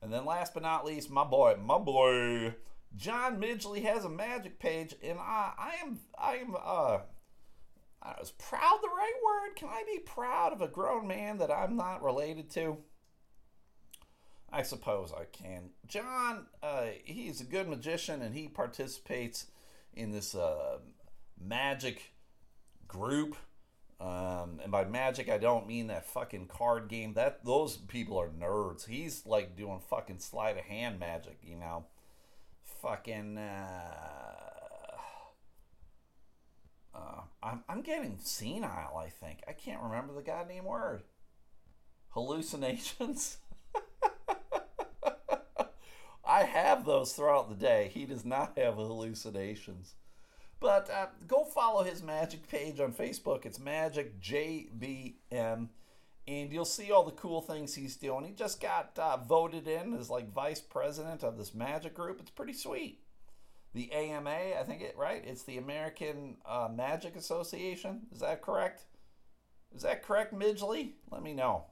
And 0.02 0.12
then 0.12 0.26
last 0.26 0.54
but 0.54 0.64
not 0.64 0.86
least, 0.86 1.10
my 1.12 1.24
boy, 1.24 1.58
my 1.62 1.78
boy, 1.78 2.56
John 2.96 3.40
Midgley 3.40 3.84
has 3.84 4.04
a 4.04 4.10
magic 4.10 4.60
page, 4.60 4.96
and 5.04 5.20
I, 5.20 5.52
I 5.58 5.76
am, 5.84 6.00
I 6.18 6.36
am, 6.38 6.56
uh, 6.56 7.00
I 8.02 8.16
was 8.20 8.32
proud 8.32 8.80
the 8.82 8.88
right 8.88 9.14
word. 9.24 9.56
Can 9.56 9.70
I 9.70 9.84
be 9.86 10.00
proud 10.00 10.54
of 10.54 10.62
a 10.62 10.68
grown 10.68 11.08
man 11.08 11.38
that 11.38 11.52
I'm 11.52 11.76
not 11.76 12.02
related 12.02 12.50
to? 12.52 12.78
I 14.52 14.64
suppose 14.64 15.14
I 15.14 15.26
can. 15.26 15.70
John, 15.88 16.48
uh, 16.62 16.88
he's 17.04 17.42
a 17.42 17.46
good 17.46 17.68
magician, 17.68 18.22
and 18.22 18.36
he 18.36 18.48
participates 18.48 19.48
in 19.94 20.12
this 20.12 20.36
uh, 20.36 20.80
magic 21.40 22.14
group. 22.88 23.36
Um, 24.00 24.60
and 24.64 24.72
by 24.72 24.84
magic, 24.84 25.30
I 25.30 25.38
don't 25.38 25.68
mean 25.68 25.88
that 25.88 26.08
fucking 26.08 26.48
card 26.48 26.88
game. 26.88 27.14
That 27.14 27.46
those 27.46 27.78
people 27.78 28.20
are 28.20 28.30
nerds. 28.30 28.88
He's 28.88 29.26
like 29.26 29.56
doing 29.56 29.80
fucking 29.90 30.20
sleight 30.20 30.58
of 30.58 30.64
hand 30.64 31.00
magic, 31.00 31.38
you 31.44 31.56
know 31.56 31.86
fucking. 32.82 33.38
Uh, 33.38 34.98
uh, 36.94 37.22
I'm, 37.42 37.64
I'm 37.70 37.82
getting 37.82 38.18
senile, 38.20 38.98
I 38.98 39.10
think. 39.10 39.44
I 39.48 39.54
can't 39.54 39.82
remember 39.82 40.14
the 40.14 40.22
goddamn 40.22 40.66
word. 40.66 41.04
Hallucinations? 42.10 43.38
I 46.32 46.44
have 46.44 46.86
those 46.86 47.12
throughout 47.12 47.50
the 47.50 47.56
day. 47.56 47.92
He 47.94 48.06
does 48.06 48.24
not 48.24 48.58
have 48.58 48.76
hallucinations. 48.76 49.96
But 50.62 50.90
uh, 50.90 51.08
go 51.28 51.44
follow 51.44 51.84
his 51.84 52.02
magic 52.02 52.48
page 52.48 52.80
on 52.80 52.94
Facebook. 52.94 53.46
It's 53.46 53.60
Magic 53.60 54.22
JBM 54.22 55.68
and 56.28 56.54
you'll 56.54 56.64
see 56.66 56.92
all 56.92 57.04
the 57.04 57.12
cool 57.12 57.42
things 57.42 57.76
he's 57.76 57.98
doing. 57.98 58.24
He 58.24 58.32
just 58.32 58.62
got 58.62 58.98
uh, 58.98 59.18
voted 59.18 59.68
in 59.68 59.94
as 59.94 60.10
like 60.10 60.32
vice 60.32 60.62
president 60.62 61.24
of 61.24 61.38
this 61.38 61.54
magic 61.54 61.96
group. 61.96 62.22
It's 62.22 62.30
pretty 62.30 62.54
sweet. 62.54 63.00
the 63.74 63.92
AMA, 63.92 64.30
I 64.30 64.64
think 64.66 64.82
it 64.82 64.96
right. 64.98 65.24
It's 65.26 65.44
the 65.44 65.58
American 65.58 66.38
uh, 66.46 66.70
Magic 66.74 67.16
Association. 67.18 68.04
Is 68.14 68.22
that 68.22 68.42
correct? 68.42 68.86
Is 69.76 69.82
that 69.82 70.04
correct, 70.04 70.34
Midgley? 70.34 70.92
Let 71.12 71.24
me 71.24 71.34
know. 71.34 71.66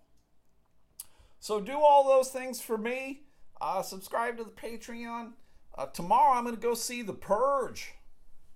So 1.39 1.61
do 1.61 1.79
all 1.79 2.03
those 2.05 2.29
things 2.29 2.59
for 2.59 2.77
me. 2.77 3.21
Uh, 3.61 3.81
subscribe 3.81 4.37
to 4.37 4.43
the 4.43 4.51
Patreon. 4.51 5.33
Uh, 5.77 5.85
tomorrow 5.87 6.37
I'm 6.37 6.45
gonna 6.45 6.57
go 6.57 6.73
see 6.73 7.01
The 7.01 7.13
Purge. 7.13 7.93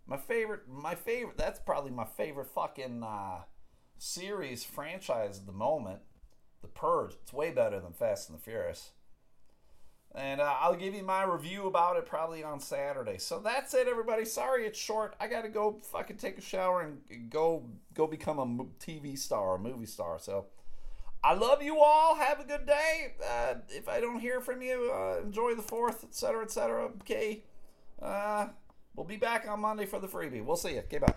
My 0.05 0.17
favorite, 0.17 0.61
my 0.67 0.95
favorite. 0.95 1.37
That's 1.37 1.59
probably 1.59 1.91
my 1.91 2.05
favorite 2.05 2.47
fucking 2.47 3.03
uh, 3.03 3.41
series 3.97 4.63
franchise 4.63 5.39
at 5.39 5.45
the 5.45 5.53
moment. 5.53 5.99
The 6.61 6.67
Purge. 6.67 7.15
It's 7.21 7.33
way 7.33 7.51
better 7.51 7.79
than 7.79 7.93
Fast 7.93 8.29
and 8.29 8.37
the 8.37 8.41
Furious. 8.41 8.91
And 10.15 10.41
uh, 10.41 10.55
I'll 10.59 10.75
give 10.75 10.93
you 10.93 11.03
my 11.03 11.23
review 11.23 11.65
about 11.65 11.97
it 11.97 12.05
probably 12.05 12.43
on 12.43 12.59
Saturday. 12.59 13.17
So 13.17 13.39
that's 13.39 13.73
it, 13.73 13.87
everybody. 13.87 14.25
Sorry 14.25 14.65
it's 14.65 14.77
short. 14.77 15.15
I 15.19 15.27
gotta 15.27 15.49
go 15.49 15.79
fucking 15.81 16.17
take 16.17 16.37
a 16.37 16.41
shower 16.41 16.81
and 16.81 17.29
go 17.29 17.63
go 17.93 18.05
become 18.05 18.39
a 18.39 18.45
TV 18.83 19.17
star, 19.17 19.55
a 19.55 19.59
movie 19.59 19.87
star. 19.87 20.19
So 20.19 20.45
I 21.23 21.33
love 21.33 21.63
you 21.63 21.79
all. 21.79 22.15
Have 22.15 22.41
a 22.41 22.43
good 22.43 22.65
day. 22.65 23.13
Uh, 23.23 23.55
if 23.69 23.87
I 23.87 24.01
don't 24.01 24.19
hear 24.19 24.41
from 24.41 24.61
you, 24.61 24.91
uh, 24.93 25.21
enjoy 25.23 25.55
the 25.55 25.61
fourth, 25.61 26.03
etc., 26.03 26.43
etc. 26.43 26.85
Okay. 27.01 27.43
Uh, 28.01 28.47
we'll 28.95 29.05
be 29.05 29.15
back 29.15 29.47
on 29.47 29.61
Monday 29.61 29.85
for 29.85 29.99
the 29.99 30.07
freebie. 30.07 30.43
We'll 30.43 30.57
see 30.57 30.73
you. 30.73 30.79
Okay, 30.79 30.97
bye. 30.97 31.13